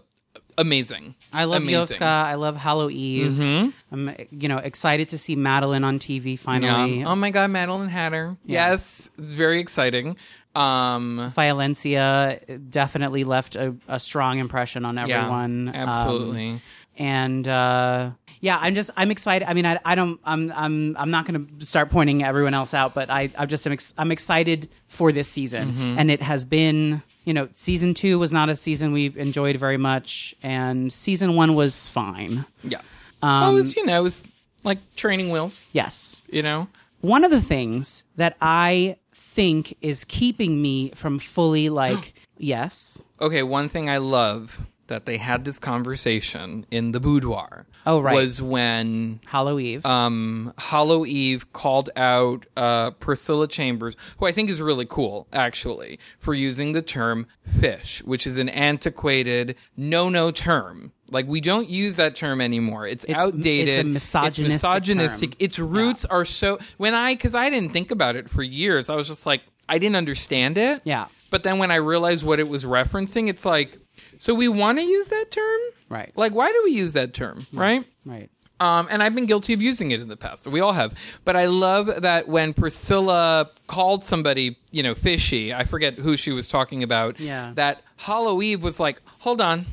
[0.58, 1.98] amazing I love amazing.
[1.98, 2.02] Yovska.
[2.06, 3.72] I love Hollow Eve.
[3.92, 6.98] I'm, you know, excited to see Maddelynn on TV finally.
[7.00, 7.08] Yeah.
[7.08, 8.36] Oh my God, Maddelynn Hatter.
[8.44, 10.16] Yes, it's very exciting.
[10.56, 15.68] Um, Violencia definitely left a, a strong impression on yeah, everyone.
[15.68, 16.60] Um, absolutely.
[17.00, 19.48] And uh, yeah, I'm just I'm excited.
[19.50, 22.74] I mean, I, I don't I'm I'm I'm not going to start pointing everyone else
[22.74, 25.98] out, but I I'm just am ex- I'm excited for this season, Mm-hmm.
[25.98, 29.76] and it has been you know season two was not a season we enjoyed very
[29.78, 32.44] much, and season one was fine.
[32.62, 32.78] yeah.
[33.22, 34.24] Um, well, it was you know it was
[34.62, 35.68] like training wheels.
[35.72, 36.68] Yes, You know.
[37.00, 43.42] one of the things that I think is keeping me from fully like yes Okay,
[43.42, 44.60] one thing I love
[44.90, 47.66] that they had this conversation in the boudoir.
[47.86, 48.14] Oh, right.
[48.14, 49.86] Was when Hollow Eve.
[49.86, 55.98] um, Hollow Eve called out uh, Priscilla Chambers, who I think is really cool, actually,
[56.18, 60.92] for using the term fish, which is an antiquated no-no term.
[61.08, 62.86] Like we don't use that term anymore.
[62.86, 63.68] It's, outdated.
[63.68, 65.30] it's a misogynistic misogynistic.
[65.30, 65.36] term.
[65.40, 66.58] Its roots are so.
[66.76, 69.78] When I, because I didn't think about it for years, I was just like, I
[69.78, 70.82] didn't understand it.
[70.84, 71.06] Yeah.
[71.30, 73.78] But then when I realized what it was referencing, it's like,
[74.20, 76.12] so we want to use that term, Right.
[76.14, 77.84] Like, why do we use that term, right?
[78.06, 78.30] right.
[78.60, 80.46] Um, and I've been guilty of using it in the past.
[80.46, 80.94] We all have.
[81.24, 86.30] But I love that when Priscilla called somebody, you know, fishy, I forget who she
[86.30, 87.52] was talking about, Yeah.
[87.54, 89.64] that Hollow Eve was like, hold on,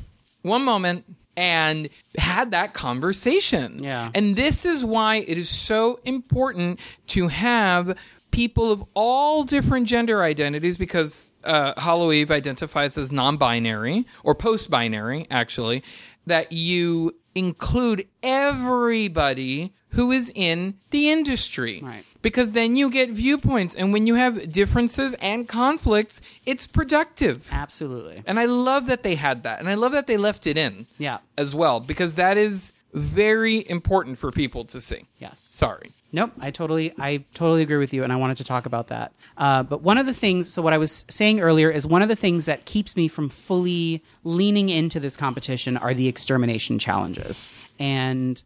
[0.42, 1.04] one moment,
[1.36, 3.82] and had that conversation.
[3.84, 4.10] Yeah.
[4.14, 7.96] And this is why it is so important to have
[8.30, 14.34] people of all different gender identities because uh, Hollow Eve identifies as non binary or
[14.34, 15.82] post binary, actually,
[16.26, 21.80] that you include everybody who is in the industry.
[21.82, 22.04] Right.
[22.20, 23.74] Because then you get viewpoints.
[23.74, 27.48] And when you have differences and conflicts, it's productive.
[27.50, 28.22] Absolutely.
[28.26, 29.60] And I love that they had that.
[29.60, 31.18] And I love that they left it in Yeah.
[31.38, 35.06] as well, because that is very important for people to see.
[35.18, 35.40] Yes.
[35.40, 35.92] Sorry.
[36.10, 39.12] Nope, I totally, I totally agree with you, and I wanted to talk about that.
[39.36, 42.08] Uh, but one of the things, so what I was saying earlier is one of
[42.08, 47.50] the things that keeps me from fully leaning into this competition are the extermination challenges,
[47.78, 48.42] and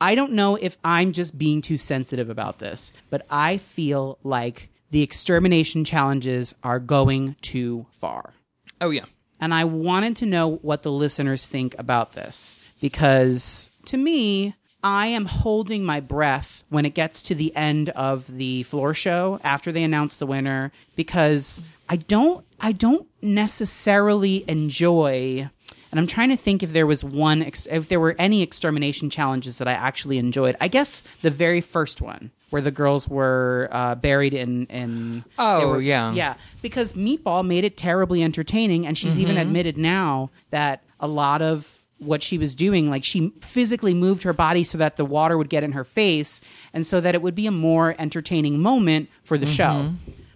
[0.00, 4.70] I don't know if I'm just being too sensitive about this, but I feel like
[4.90, 8.32] the extermination challenges are going too far.
[8.80, 9.04] Oh, yeah.
[9.40, 15.06] And I wanted to know what the listeners think about this because to me, I
[15.06, 19.72] am holding my breath when it gets to the end of the floor show after
[19.72, 25.48] they announce the winner because I don't I don't necessarily enjoy
[25.90, 29.10] and I'm trying to think if there was one ex- if there were any extermination
[29.10, 30.56] challenges that I actually enjoyed.
[30.60, 35.68] I guess the very first one where the girls were uh, buried in in Oh,
[35.68, 36.12] were- yeah.
[36.12, 41.40] yeah because Meatball made it terribly entertaining, and she's even admitted now that a lot
[41.42, 41.73] of
[42.04, 45.48] what she was doing, like she physically moved her body so that the water would
[45.48, 46.40] get in her face,
[46.72, 49.92] and so that it would be a more entertaining moment for the show.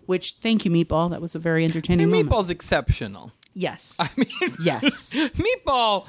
[0.06, 1.10] Which, thank you, Meatball.
[1.10, 2.30] That was a very entertaining And moment.
[2.30, 3.32] Meatball's exceptional.
[3.54, 4.28] Yes, I mean,
[4.62, 6.06] yes, Meatball,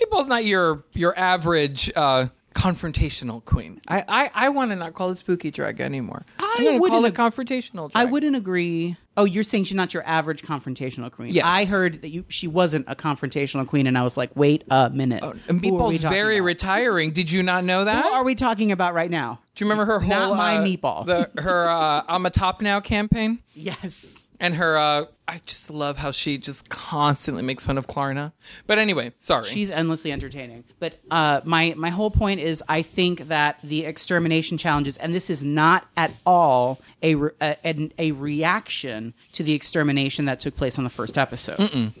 [0.00, 3.80] Meatball's not your your average uh, confrontational queen.
[3.88, 6.24] I I, I want to not call it spooky drag anymore.
[6.38, 7.90] I I'm gonna call wouldn't it confrontational.
[7.90, 8.06] Drag.
[8.06, 8.96] I wouldn't agree.
[9.20, 11.34] Oh, you're saying she's not your average confrontational queen.
[11.34, 11.44] Yes.
[11.46, 14.88] I heard that you she wasn't a confrontational queen, and I was like, wait a
[14.90, 15.22] minute.
[15.22, 16.46] Oh, And Who are we Meatball's very about?
[16.46, 17.10] retiring.
[17.10, 18.04] Did you not know that?
[18.04, 19.40] Who are we talking about right now?
[19.54, 21.04] Do you remember her whole Not my uh, Meatball.
[21.06, 24.24] The, her uh, "I'm a top now" campaign, Yes.
[24.40, 24.76] And her.
[24.76, 28.32] Uh, I just love how she just constantly makes fun of Klarna.
[28.66, 29.44] But anyway, sorry.
[29.44, 30.64] She's endlessly entertaining.
[30.80, 35.30] But uh, my my whole point is, I think that the extermination challenges, and this
[35.30, 40.56] is not at all a re- a, an- a reaction to the extermination that took
[40.56, 41.92] place on the first episode.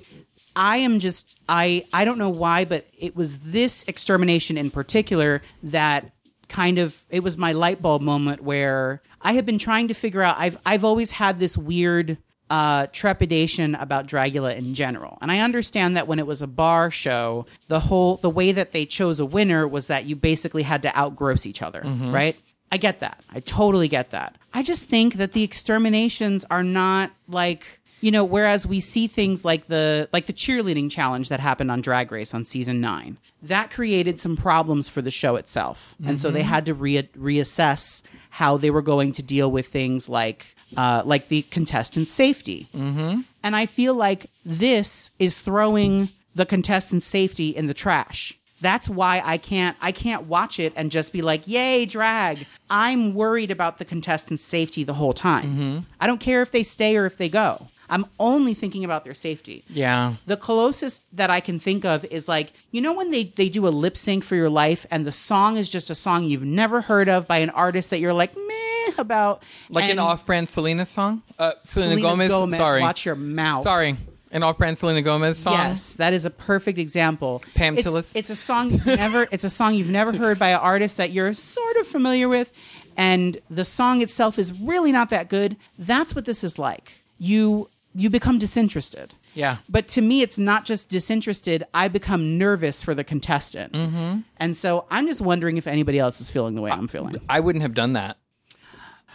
[0.56, 5.42] I am just I I don't know why, but it was this extermination in particular
[5.62, 6.10] that
[6.48, 10.22] kind of it was my light bulb moment where I have been trying to figure
[10.22, 12.18] out I've I've always had this weird
[12.50, 15.16] uh, trepidation about Dragula in general.
[15.22, 18.72] And I understand that when it was a bar show, the whole the way that
[18.72, 22.36] they chose a winner was that you basically had to outgross each other, right?
[22.72, 23.22] I get that.
[23.32, 24.36] I totally get that.
[24.52, 27.64] I just think that the exterminations are not like
[28.00, 31.80] you know whereas we see things like the like the cheerleading challenge that happened on
[31.82, 36.30] drag race on season 9 that created some problems for the show itself and so
[36.30, 41.02] they had to re- reassess how they were going to deal with things like uh,
[41.04, 43.20] like the contestant safety mm-hmm.
[43.42, 49.22] and i feel like this is throwing the contestant safety in the trash that's why
[49.24, 53.78] I can't I can't watch it and just be like, "Yay, drag." I'm worried about
[53.78, 55.46] the contestants' safety the whole time.
[56.00, 57.68] I don't care if they stay or if they go.
[57.90, 59.64] I'm only thinking about their safety.
[59.68, 60.14] yeah.
[60.26, 63.66] The closest that I can think of is like, you know, when they, they do
[63.66, 66.80] a lip sync for your life and the song is just a song you've never
[66.80, 69.42] heard of by an artist that you're like, meh about.
[69.68, 71.22] Like an off-brand Selena song.
[71.38, 72.56] Uh, Selena, Selena Gomez.
[72.56, 72.80] Sorry.
[72.80, 73.62] Watch your mouth.
[73.62, 73.96] Sorry.
[74.32, 75.54] An off-brand Selena Gomez song.
[75.54, 77.42] Yes, that is a perfect example.
[77.54, 78.12] Pam it's, Tillis.
[78.14, 79.26] It's a song you've never.
[79.32, 82.52] it's a song you've never heard by an artist that you're sort of familiar with,
[82.96, 85.56] and the song itself is really not that good.
[85.80, 87.02] That's what this is like.
[87.18, 89.14] You you become disinterested.
[89.34, 89.58] Yeah.
[89.68, 91.64] But to me, it's not just disinterested.
[91.74, 94.20] I become nervous for the contestant, mm-hmm.
[94.38, 97.16] and so I'm just wondering if anybody else is feeling the way I'm feeling.
[97.28, 98.16] I wouldn't have done that.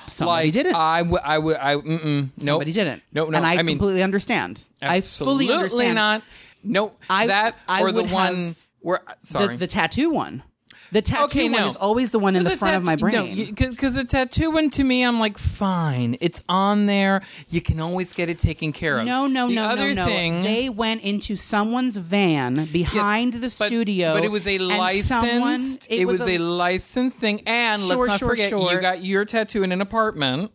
[0.08, 0.76] Somebody like, didn't.
[0.76, 1.22] I would.
[1.22, 1.58] I would.
[1.58, 1.76] I.
[1.76, 2.30] Mm-mm.
[2.42, 2.64] Nope.
[2.66, 3.02] Didn't.
[3.12, 3.26] No.
[3.26, 3.38] No.
[3.38, 4.64] And I, I mean, completely understand.
[4.82, 5.96] I fully absolutely understand.
[5.96, 6.22] not.
[6.64, 6.92] No.
[7.10, 9.02] I- that I or the one have where.
[9.20, 9.56] Sorry.
[9.56, 10.44] The, the tattoo one.
[10.92, 13.54] The tattoo Okay, one is always the one in the, front of my brain.
[13.56, 17.22] because the tattoo one to me, I'm like, fine, it's on there.
[17.50, 19.06] You can always get it taken care of.
[19.06, 20.06] No, no, the no, other no, no.
[20.06, 25.08] Thing, They went into someone's van behind the but- studio, but it was a licensed.
[25.10, 28.72] someone- it, was, a, licensed thing, and Sure, let's not sure, forget, sure.
[28.72, 30.52] you got your tattoo in an apartment.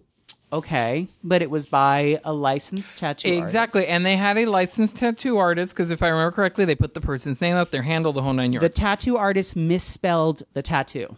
[0.52, 3.28] Okay, but it was by a licensed tattoo.
[3.28, 3.42] artist.
[3.42, 6.94] Exactly, and they had a licensed tattoo artist because if I remember correctly, they put
[6.94, 8.62] the person's name up, their handle, the whole nine yards.
[8.62, 11.16] The tattoo artist misspelled the tattoo.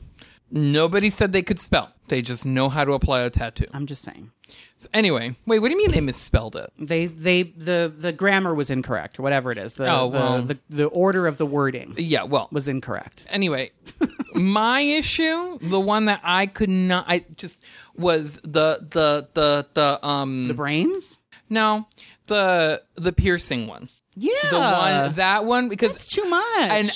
[0.50, 3.66] Nobody said they could spell; they just know how to apply a tattoo.
[3.72, 4.30] I'm just saying.
[4.76, 6.72] So anyway, wait, what do you mean they misspelled it?
[6.78, 9.74] They they the the grammar was incorrect or whatever it is.
[9.74, 10.42] The Oh, the, well.
[10.42, 13.26] the, the order of the wording Yeah, well, was incorrect.
[13.30, 13.70] anyway,
[14.34, 17.62] my issue, the one that I could not, I just
[17.96, 21.18] was the the the the um The brains?
[21.48, 21.86] no
[22.26, 24.32] the the piercing one, Yeah.
[24.50, 26.42] the one that one because That's too much.
[26.58, 26.90] and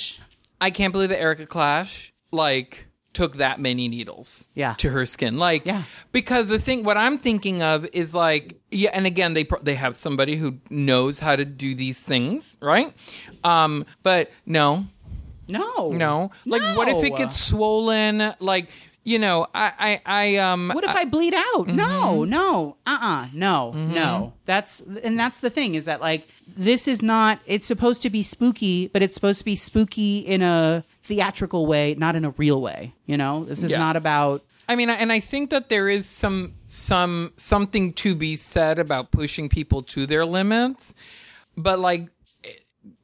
[0.59, 2.86] I can't believe that Erika Klash like
[3.17, 4.73] took that many needles Yeah.
[4.83, 5.83] to her skin like Yeah.
[6.11, 9.97] because the thing what I'm thinking of is like yeah and again they they have
[9.97, 12.93] somebody who knows how to do these things right
[13.43, 14.85] um but no
[15.49, 15.91] no.
[15.91, 16.31] no.
[16.45, 18.33] Like, what if it gets swollen?
[18.41, 18.69] Like,
[19.07, 20.69] you know, I, I, I um.
[20.73, 21.67] What if I bleed out?
[21.67, 24.33] No, no, uh, uh no, no.
[24.43, 27.39] That's and that's the thing is that like this is not.
[27.45, 31.95] It's supposed to be spooky, but it's supposed to be spooky in a theatrical way,
[31.97, 32.93] not in a real way.
[33.05, 33.79] You know, this is Yeah.
[33.79, 34.43] not about.
[34.67, 39.11] I mean, and I think that there is some, some, something to be said about
[39.11, 40.93] pushing people to their limits,
[41.55, 42.09] but like,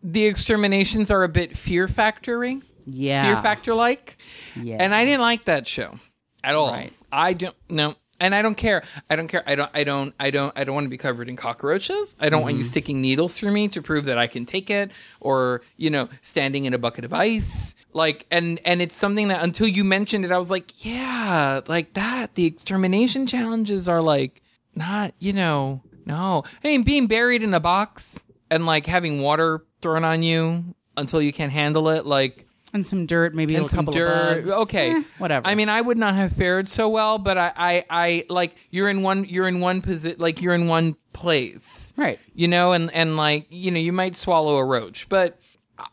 [0.04, 2.62] the exterminations are a bit fear factory.
[2.86, 3.34] Yeah.
[3.34, 4.18] Fear factor like.
[4.56, 4.78] Yeah.
[4.80, 5.96] And I didn't like that show
[6.44, 6.72] at all.
[6.72, 6.94] Right.
[7.12, 7.96] I don't no.
[8.20, 8.84] And I don't care.
[9.10, 9.44] I don't care.
[9.46, 12.16] I don't I don't I don't I don't want to be covered in cockroaches.
[12.20, 12.60] I don't want Mm-hmm.
[12.60, 16.08] you sticking needles through me to prove that I can take it or, you know,
[16.22, 17.76] standing in a bucket of ice.
[17.92, 21.94] Like and and it's something that until you mentioned it I was like, yeah, like
[21.96, 24.42] that the extermination challenges are like
[24.76, 26.44] not, you know, no.
[26.64, 30.64] I mean being buried in a box and like having water thrown on you
[30.96, 34.10] until you can't handle it like and some dirt, maybe and a some couple dirt.
[34.40, 34.52] of bugs.
[34.64, 35.48] Okay, Eh, whatever.
[35.48, 38.90] I mean, I would not have fared so well, but I, I, I like you're
[38.90, 42.20] in one, you're in one position, like you're in one place, Right.
[42.34, 45.40] You know, and and like you know, you might swallow a roach, but
[45.78, 45.86] uh,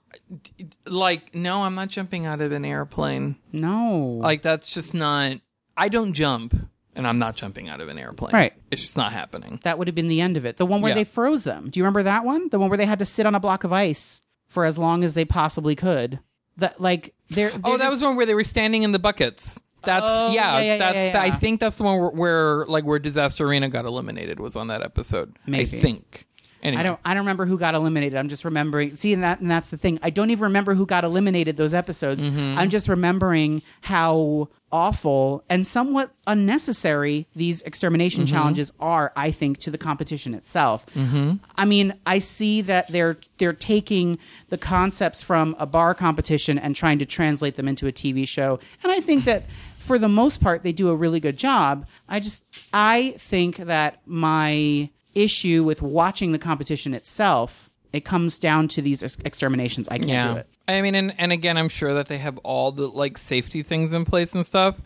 [0.87, 3.37] like no, I'm not jumping out of an airplane.
[3.53, 5.37] no, Like that's just not.
[5.77, 6.55] I don't jump,
[6.95, 8.33] and I'm not jumping out of an airplane.
[8.35, 8.53] Right.
[8.71, 9.61] It's just not happening.
[9.63, 10.57] that would have been the end of it.
[10.57, 10.95] The one where Yeah.
[10.97, 11.71] they froze them.
[11.71, 12.49] Do you remember that one?
[12.51, 15.05] The one where they had to sit on a block of ice for as long
[15.05, 16.19] as they possibly could.
[16.61, 19.61] That like they're, Oh, that was one where they were standing in the buckets.
[19.83, 22.67] That's Oh, yeah, yeah, yeah, that's yeah, the- I think that's the one where, where
[22.67, 25.37] like where Disasterina got eliminated was on that episode.
[25.47, 25.79] Maybe.
[25.79, 26.27] I think.
[26.63, 26.81] Anyway.
[26.81, 28.19] I don't I don't remember who got eliminated.
[28.19, 29.99] I'm just remembering see and that and that's the thing.
[30.03, 32.23] I don't even remember who got eliminated those episodes.
[32.23, 32.59] Mm-hmm.
[32.59, 38.35] I'm just remembering how awful and somewhat unnecessary these extermination Mm-hmm.
[38.35, 40.87] challenges are, I think, to the competition itself.
[40.95, 41.35] Mm-hmm.
[41.57, 44.19] I mean, I see that they're they're taking
[44.49, 48.59] the concepts from a bar competition and trying to translate them into a TV show.
[48.83, 49.45] And I think that
[49.79, 51.87] for the most part they do a really good job.
[52.09, 58.69] I just I think that my issue with watching the competition itself it comes down
[58.69, 59.89] to these ex- exterminations.
[59.89, 60.47] I can't do it.
[60.79, 63.93] I mean, and, and again, I'm sure that they have all the like safety things
[63.93, 64.81] in place and stuff.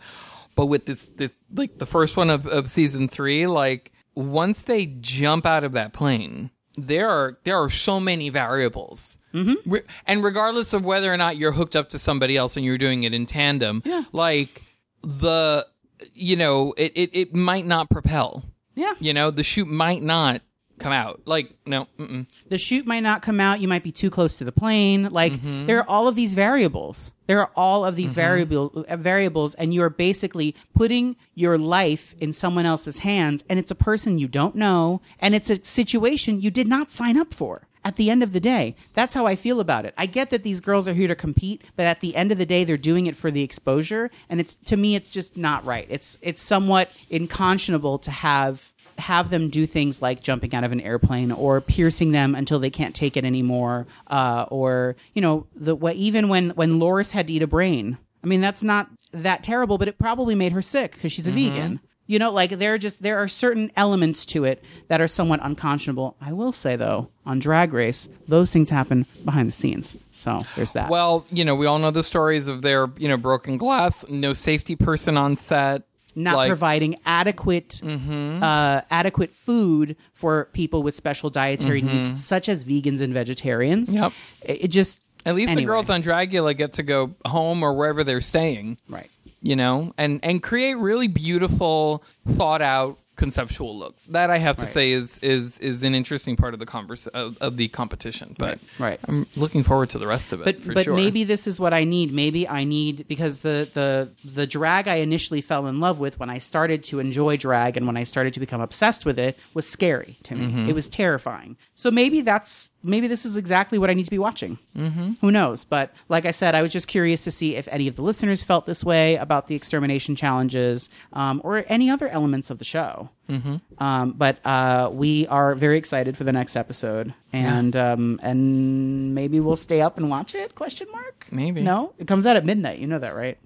[0.55, 4.85] But with this, this like the first one of, of season three, like once they
[4.85, 9.17] jump out of that plane, there are there are so many variables.
[9.33, 9.69] Mm-hmm.
[9.69, 12.77] Re- and regardless of whether or not you're hooked up to somebody else and you're
[12.77, 14.03] doing it in tandem, Yeah.
[14.13, 14.63] like
[15.01, 15.67] the
[16.13, 18.43] you know it, it, it might not propel.
[18.75, 18.93] Yeah.
[18.99, 20.41] You know, the shoot might not
[20.79, 21.21] come out.
[21.25, 22.27] Like no, mm-mm.
[22.49, 23.59] the chute might not come out.
[23.61, 25.09] You might be too close to the plane.
[25.11, 25.65] Like Mm-hmm.
[25.65, 27.11] there are all of these variables.
[27.27, 32.31] There are all of these variable uh, variables and you're basically putting your life in
[32.33, 36.51] someone else's hands and it's a person you don't know and it's a situation you
[36.51, 38.75] did not sign up for at the end of the day.
[38.93, 39.93] That's how i feel about it.
[39.97, 42.45] I get that these girls are here to compete but at the end of the
[42.45, 45.87] day they're doing it for the exposure and it's to me it's just not right.
[45.89, 50.81] It's it's somewhat unconscionable to have have them do things like jumping out of an
[50.81, 55.75] airplane or piercing them until they can't take it anymore, uh, or you know, the
[55.75, 57.97] what even when when Loris had to eat a brain.
[58.23, 61.31] I mean, that's not that terrible, but it probably made her sick because she's a
[61.31, 61.79] vegan.
[62.07, 65.39] You know, like there are just there are certain elements to it that are somewhat
[65.41, 66.15] unconscionable.
[66.21, 69.97] I will say though, on Drag Race, those things happen behind the scenes.
[70.11, 70.91] So there's that.
[70.91, 74.33] Well, you know, we all know the stories of their, you know, broken glass, no
[74.33, 75.83] safety person on set.
[76.15, 82.63] Not Like- providing adequate uh, adequate food for people with special dietary needs, such as
[82.63, 83.93] vegans and vegetarians.
[83.93, 84.13] Yep.
[84.43, 85.63] It, it just At least anyway.
[85.63, 88.77] the girls on Dragula get to go home or wherever they're staying.
[88.89, 89.09] right.
[89.41, 94.05] you know, and and create really beautiful, thought out conceptual looks.
[94.07, 94.71] That I have to Right.
[94.71, 98.35] say is is is an interesting part of the converse of, of the competition.
[98.37, 98.99] But Right.
[99.07, 100.45] I'm looking forward to the rest of it.
[100.45, 100.95] But for but sure.
[100.95, 102.11] maybe this is what I need.
[102.11, 106.29] Maybe I need because the the the drag I initially fell in love with when
[106.29, 109.67] I started to enjoy drag and when I started to become obsessed with it was
[109.67, 110.45] scary to me.
[110.47, 110.69] Mm-hmm.
[110.69, 111.57] It was terrifying.
[111.77, 114.57] So maybe that's maybe this is exactly what I need to be watching.
[114.77, 115.13] Mm-hmm.
[115.19, 115.65] Who knows?
[115.65, 118.43] But like I said, I was just curious to see if any of the listeners
[118.43, 123.09] felt this way about the extermination challenges um, or any other elements of the show.
[123.29, 123.83] Mm-hmm.
[123.83, 129.41] Um, but uh, we are very excited for the next episode, and um, and maybe
[129.41, 130.55] we'll stay up and watch it?
[130.55, 131.25] Question mark.
[131.29, 131.61] Maybe.
[131.61, 132.79] No, it comes out at midnight.
[132.79, 133.37] You know that, right?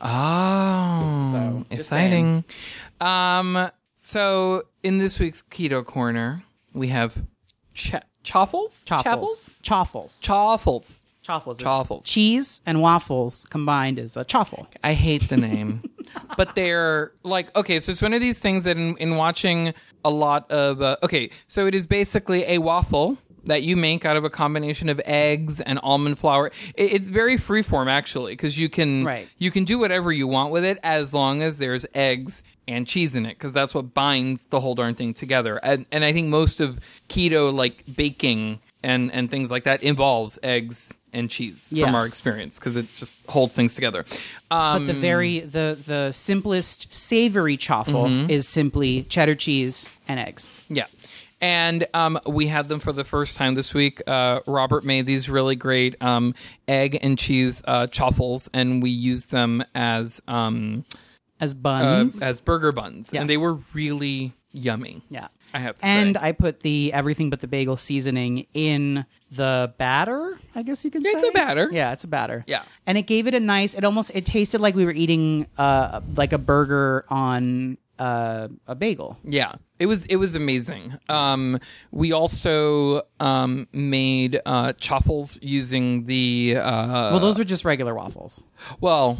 [0.00, 2.44] Oh, So, exciting.
[3.00, 6.42] Um, so in this week's keto corner,
[6.74, 7.22] we have
[7.76, 9.60] ch- chaffles, Chaffles.
[9.62, 10.20] Chaffles.
[10.20, 11.04] chaffles.
[11.22, 11.56] Chaffles.
[11.56, 12.04] It's Chaffles.
[12.04, 14.68] Cheese and waffles combined is a chaffle.
[14.84, 15.82] I hate the name,
[16.36, 17.80] but they're like okay.
[17.80, 19.74] So it's one of these things that in, in watching
[20.04, 24.16] a lot of uh, okay, so it is basically a waffle that you make out
[24.16, 26.48] of a combination of eggs and almond flour.
[26.74, 29.28] It, it's very freeform actually because you can Right.
[29.38, 33.14] you can do whatever you want with it as long as there's eggs and cheese
[33.14, 35.56] in it because that's what binds the whole darn thing together.
[35.62, 36.78] And and I think most of
[37.08, 42.58] keto like baking and and things like that involves eggs and cheese from our experience
[42.58, 44.04] because it just holds things together.
[44.50, 48.30] Um, But the very the the simplest savory chaffle Mm-hmm.
[48.30, 50.52] is simply cheddar cheese and eggs.
[50.68, 50.86] Yeah.
[51.40, 54.00] And um, we had them for the first time this week.
[54.06, 56.34] Uh, Robert made these really great um,
[56.66, 60.84] egg and cheese uh, chaffles, and we used them as um,
[61.38, 62.22] As uh, buns.
[62.22, 63.20] as burger buns, Yes.
[63.20, 65.02] and they were really yummy.
[65.10, 65.28] yeah.
[65.54, 66.20] I have to And say.
[66.22, 70.38] I put the everything but the bagel seasoning in the batter.
[70.54, 71.68] I guess you can Yeah, say it's a batter.
[71.72, 72.44] Yeah, it's a batter.
[72.46, 72.62] Yeah.
[72.86, 73.74] and it gave it a nice.
[73.74, 78.74] It almost it tasted like we were eating uh like a burger on uh, a
[78.74, 79.18] bagel.
[79.24, 80.94] Yeah, it was it was amazing.
[81.08, 81.58] Um,
[81.90, 88.42] we also um, made uh, chaffles using the uh, Well, those were just regular waffles.
[88.80, 89.18] Well,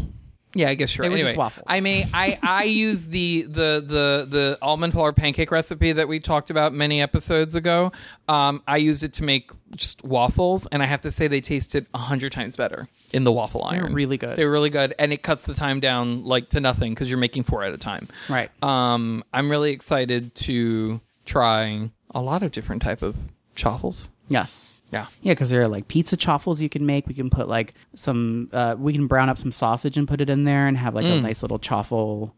[0.58, 1.12] yeah, I guess you're They right.
[1.12, 1.64] were anyway, just waffles.
[1.68, 6.18] I mean, I I use the the the the almond flour pancake recipe that we
[6.20, 7.92] talked about many episodes ago.
[8.28, 11.86] Um, I use it to make just waffles, and I have to say they tasted
[11.94, 13.84] a hundred times better in the waffle iron.
[13.86, 14.36] They're really good.
[14.36, 17.42] They're really good, and it cuts the time down like to nothing because you're making
[17.44, 18.08] four at a time.
[18.28, 18.50] Right.
[18.62, 23.18] Um, I'm really excited to try a lot of different type of
[23.54, 24.10] chaffles.
[24.28, 24.75] Yes.
[24.92, 25.06] Yeah.
[25.20, 27.08] Yeah, because there are like pizza chaffles you can make.
[27.08, 28.48] We can put like some.
[28.52, 31.04] Uh, we can brown up some sausage and put it in there, and have like
[31.04, 31.18] Mm.
[31.18, 32.34] a nice little chaffle.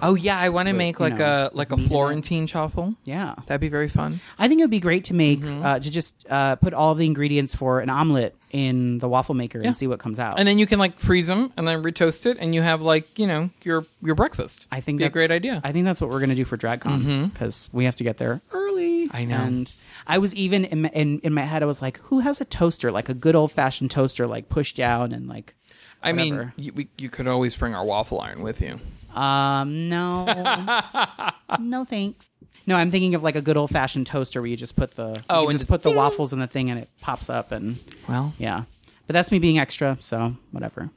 [0.00, 1.88] Oh yeah, I want to make like know, a like a meat in it.
[1.88, 2.94] Florentine chaffle.
[3.04, 4.20] Yeah, That'd be very fun.
[4.38, 5.66] I think it would be great to make Mm-hmm.
[5.66, 9.58] uh, to just uh, put all the ingredients for an omelet in the waffle maker
[9.60, 9.68] Yeah.
[9.68, 10.38] and see what comes out.
[10.38, 13.18] and then you can like freeze them and then retoast it and you have like
[13.18, 15.66] you know your your breakfast I think be a great idea Mm-hmm.
[15.66, 18.16] I think that's what we're going to do for DragCon because we have to get
[18.18, 19.08] there early.
[19.12, 19.36] I know.
[19.36, 19.72] And
[20.06, 21.62] I was even in, my- in in my head.
[21.62, 24.72] I was like, who has a toaster, like a good old fashioned toaster, like push
[24.72, 25.54] down and like.
[26.02, 28.78] i mean you, we, you could always bring our waffle iron with you
[29.18, 30.24] Um, no,
[31.60, 32.30] no thanks.
[32.68, 35.16] No, I'm thinking of like a good old fashioned toaster where you just put the
[35.30, 35.96] Oh, you and just just put the ding.
[35.96, 38.64] waffles in the thing and it pops up and well yeah.
[39.06, 40.90] But that's me being extra, so whatever.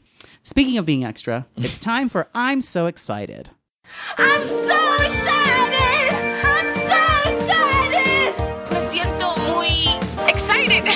[0.44, 3.52] Speaking of being extra, it's time for I'm so excited.
[4.18, 6.14] I'm so excited!
[6.44, 8.36] I'm so excited!
[8.70, 9.88] Me siento muy
[10.30, 10.84] excited.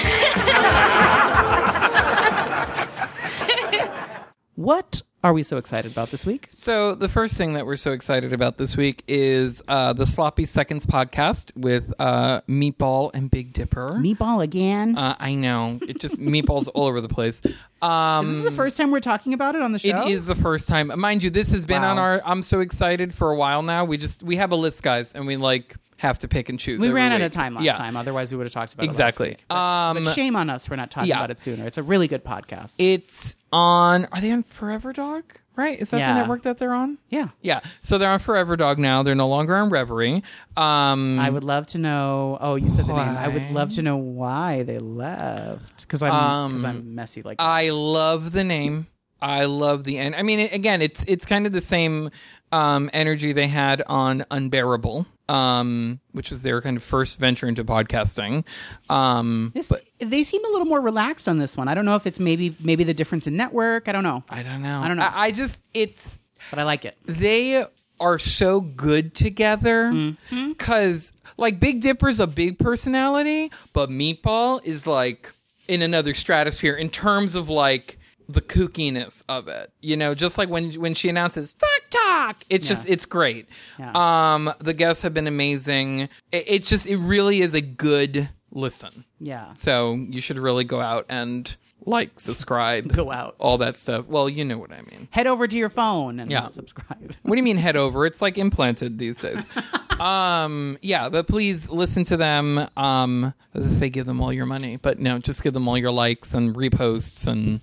[4.56, 6.46] What are we so excited about this week?
[6.50, 10.46] so the first thing that we're so excited about this week is uh, the sloppy
[10.46, 14.98] seconds podcast with uh, meatball and big dipper Meatball again.
[14.98, 17.42] uh, i know it just meatballs all over the place
[17.82, 20.04] um, this is the first time we're talking about it on the show.
[20.08, 21.30] It is the first time, mind you.
[21.30, 21.92] This has been Wow.
[21.92, 22.22] on our.
[22.26, 23.86] I'm so excited for a while now.
[23.86, 26.80] We just we have a list, guys, and we like have to pick and choose.
[26.80, 27.76] We ran out of time last yeah.
[27.76, 27.96] time.
[27.96, 29.28] Otherwise, we would have talked about Exactly.
[29.28, 29.46] it week.
[29.50, 31.18] But, but Um, shame on us for not talking yeah.
[31.18, 31.68] about it sooner.
[31.68, 32.76] It's a really good podcast.
[32.80, 34.06] It's on.
[34.12, 35.24] Are they on Forever Dog?
[35.56, 35.80] Right?
[35.80, 36.14] Is that Yeah.
[36.14, 36.98] the network that they're on?
[37.10, 37.30] yeah.
[37.42, 37.62] Yeah.
[37.80, 39.04] So they're on Forever Dog now.
[39.04, 40.22] They're no longer on Reverie.
[40.58, 42.38] Um, I would love to know.
[42.42, 43.00] Oh, you said the name.
[43.18, 45.82] I would love to know why they left.
[45.82, 47.44] Because I'm Um, because I'm messy like that.
[47.46, 48.88] I love the name.
[49.22, 50.14] I love the end.
[50.16, 52.10] I mean, it- again, it's it's kind of the same
[52.52, 57.64] um, energy they had on Unbearable, um, which was their kind of first venture into
[57.64, 58.46] podcasting.
[58.90, 61.68] Um, This, they seem a little more relaxed on this one.
[61.68, 63.88] I don't know if it's maybe maybe the difference in network.
[63.88, 64.82] I don't know, I don't know.
[64.82, 65.04] I don't know.
[65.04, 66.20] I, I just it's
[66.52, 66.98] but I like it.
[67.06, 67.66] they
[68.00, 70.50] are so good together Mm-hmm.
[70.50, 75.32] because like Big Dipper's a big personality, but Meatball is like
[75.68, 77.98] in another stratosphere in terms of like
[78.28, 79.72] the kookiness of it.
[79.82, 83.48] You know, just like when when she announces "fuck talk," it's just it's great.
[83.80, 83.92] Yeah.
[84.36, 86.02] Um, the guests have been amazing.
[86.32, 89.06] It, it just it really is a good listen.
[89.20, 89.54] Yeah.
[89.54, 91.56] So you should really go out and
[91.88, 93.36] like, subscribe, Go out.
[93.38, 94.08] all that stuff.
[94.08, 95.08] Well, you know what I mean.
[95.12, 96.50] Head over to your phone and Yeah.
[96.50, 97.14] subscribe.
[97.22, 98.08] What do you mean head over?
[98.08, 99.46] It's like implanted these days.
[100.00, 102.66] um, yeah, but please listen to them.
[102.76, 105.78] Um, as I say, give them all your money, but no, just give them all
[105.78, 107.62] your likes and reposts and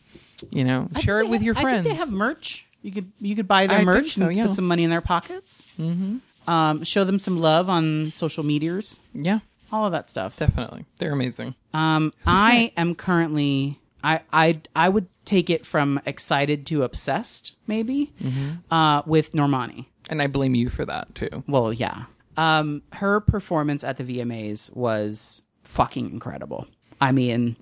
[0.50, 1.80] you know share it with ha- your friends.
[1.86, 2.66] I think they have merch.
[2.82, 4.46] You could you could buy their I merch so, and yeah.
[4.46, 5.66] put some money in their pockets.
[5.78, 6.50] Mm-hmm.
[6.50, 9.00] Um, show them some love on social medias.
[9.14, 9.38] yeah,
[9.70, 10.36] All of that stuff.
[10.36, 10.84] definitely.
[10.98, 11.54] They're amazing.
[11.72, 12.78] Um, I next?
[12.78, 13.78] am currently.
[14.02, 18.74] I, I I would take it from excited to obsessed, maybe, Mm-hmm.
[18.74, 19.86] uh, with Normani.
[20.10, 21.44] And I blame you for that too.
[21.46, 22.06] Well, yeah.
[22.36, 26.66] Um, her performance at the VMAs was fucking incredible.
[27.02, 27.56] I mean,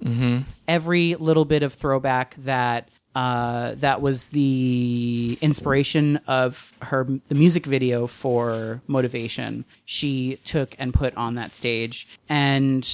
[0.69, 7.65] every little bit of throwback that uh, that was the inspiration of her the music
[7.65, 9.65] video for Motivation.
[9.87, 12.87] She took and put on that stage, and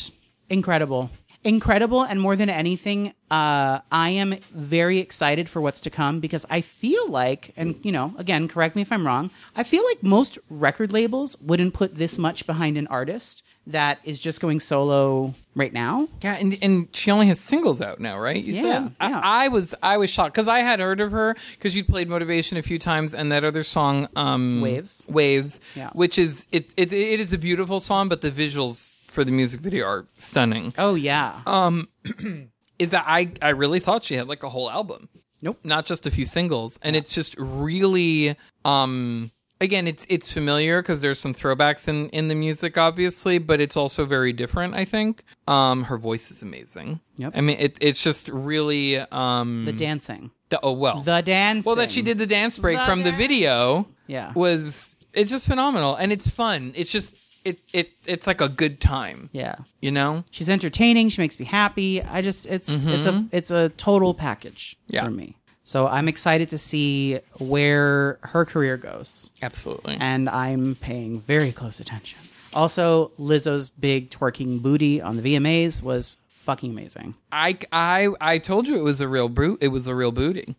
[0.49, 1.11] incredible.
[1.47, 6.45] Incredible, and more than anything, uh, I am very excited for what's to come because
[6.51, 10.03] I feel like, and you know, again, correct me if I'm wrong, I feel like
[10.03, 15.35] most record labels wouldn't put this much behind an artist that is just going solo
[15.55, 16.09] right now.
[16.21, 18.43] Yeah, and and she only has singles out now, right?
[18.45, 18.93] You Yeah, said.
[19.01, 19.21] yeah.
[19.23, 22.09] I, I was I was shocked because I had heard of her because you'd played
[22.09, 25.05] Motivation a few times, and that other song, um, Waves.
[25.09, 25.91] Waves, Yeah.
[25.93, 29.61] which is it, it it is a beautiful song, but the visuals for the music
[29.63, 30.73] video are stunning.
[30.79, 31.41] Oh yeah,
[32.79, 35.09] Is that I I really thought she had like a whole album,
[35.41, 35.59] nope.
[35.65, 39.33] not just a few singles, and it's just really um.
[39.59, 43.75] Again, it's it's familiar because there's some throwbacks in, in the music, obviously, but it's
[43.75, 44.75] also very different.
[44.75, 47.01] I think um, her voice is amazing.
[47.17, 47.33] Yep.
[47.35, 51.77] I mean, it, it's just really um, The dancing, the- oh well the dance well
[51.77, 54.31] that she did the dance break The from the video Yeah.
[54.35, 56.73] was it's just phenomenal and it's fun.
[56.77, 57.17] It's just
[57.47, 59.31] it it it's like a good time.
[59.33, 60.25] Yeah, You know?
[60.31, 61.09] she's entertaining.
[61.11, 62.03] She makes me happy.
[62.03, 64.95] I just it's it's a it's a total package Mm-hmm.
[64.95, 65.05] Yeah.
[65.05, 65.37] for me.
[65.65, 69.31] So I'm excited to see where her career goes.
[69.43, 69.97] Absolutely.
[70.01, 72.21] and I'm paying very close attention.
[72.55, 77.15] Also, Lizzo's big twerking booty on the VMAs was fucking amazing.
[77.33, 79.59] I I I told you it was a real brute.
[79.61, 80.55] It was a real booty.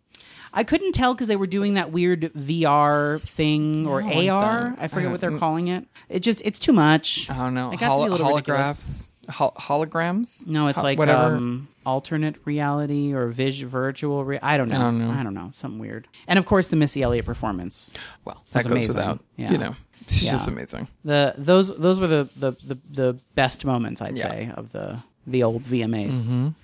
[0.52, 4.74] I couldn't tell because they were doing that weird VR thing or I AR.
[4.78, 5.86] I forget what they're calling it.
[6.08, 7.28] It just it's too much.
[7.30, 7.70] I don't know.
[7.72, 9.10] It got to be a little ridiculous.
[9.28, 9.32] holographs.
[9.34, 10.46] Hol- holograms?
[10.46, 11.36] No, it's Ho- like whatever.
[11.36, 14.24] um, alternate reality or vis- virtual.
[14.24, 14.76] Re- I don't know.
[14.76, 15.10] I don't know.
[15.10, 15.50] I don't know.
[15.52, 16.08] Something weird.
[16.26, 17.92] And of course, the Missy Elliott performance.
[18.24, 18.88] well, that was goes amazing.
[18.88, 19.20] without.
[19.36, 19.52] Yeah.
[19.52, 19.76] You know.
[20.08, 20.32] She's Yeah.
[20.32, 20.88] just amazing.
[21.04, 24.28] The those those were the the the, the best moments I'd Yeah.
[24.30, 26.54] say of the the old VMAs.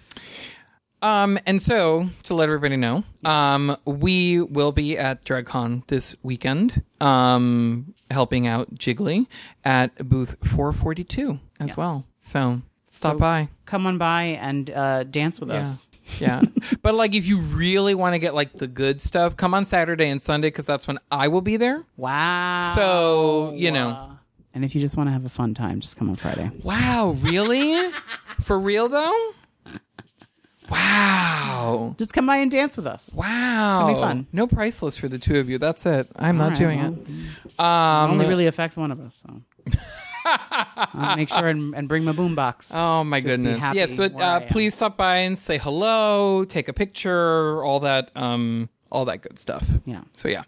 [1.04, 6.82] Um, and so to let everybody know, um, we will be at DragCon this weekend,
[7.00, 9.26] um, helping out Jiggly
[9.64, 11.76] at booth 442 as Yes.
[11.76, 12.04] well.
[12.18, 13.48] So stop So- by.
[13.66, 15.86] Come on by and uh, dance with us.
[16.20, 16.42] Yeah.
[16.82, 20.10] but like, if you really want to get like the good stuff, come on Saturday
[20.10, 21.82] and Sunday because that's when I will be there.
[21.96, 22.72] Wow.
[22.76, 24.10] So, you know.
[24.52, 26.50] And if you just want to have a fun time, just come on Friday.
[26.62, 27.16] Wow.
[27.22, 27.90] Really?
[28.42, 29.30] For real though?
[30.70, 31.94] Wow.
[31.98, 33.10] Just come by and dance with us.
[33.14, 33.24] Wow.
[33.24, 34.26] It's gonna be fun.
[34.32, 35.58] No price list for the two of you.
[35.58, 36.08] That's it.
[36.16, 36.98] I'm not right, doing well,
[37.46, 37.60] it.
[37.60, 39.22] Um, Only really affects one of us.
[39.26, 39.42] So.
[40.24, 42.74] I'll make sure and, and bring my boombox.
[42.74, 43.58] Oh my be goodness!
[43.58, 44.48] happy Yes, but where I uh, am.
[44.48, 49.38] please stop by and say hello, take a picture, all that, um, all that good
[49.38, 49.68] stuff.
[49.84, 50.00] Yeah.
[50.12, 50.44] So yeah.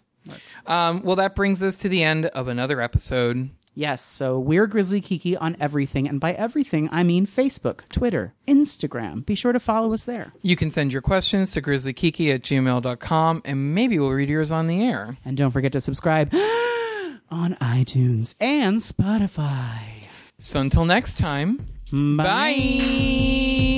[0.65, 3.49] Um, well, that brings us to the end of another episode.
[3.77, 9.23] Yes, so we're Grizzly Kiki on everything, and by everything I mean Facebook, Twitter, Instagram.
[9.23, 10.33] Be sure to follow us there.
[10.41, 14.65] You can send your questions to grizzlykiki at gmail.com and maybe we'll read yours on
[14.65, 15.17] the air.
[15.23, 16.33] And don't forget to subscribe
[17.29, 20.07] on iTunes and Spotify.
[20.39, 21.57] So until next time,
[21.91, 22.15] Bye.
[22.17, 23.76] bye.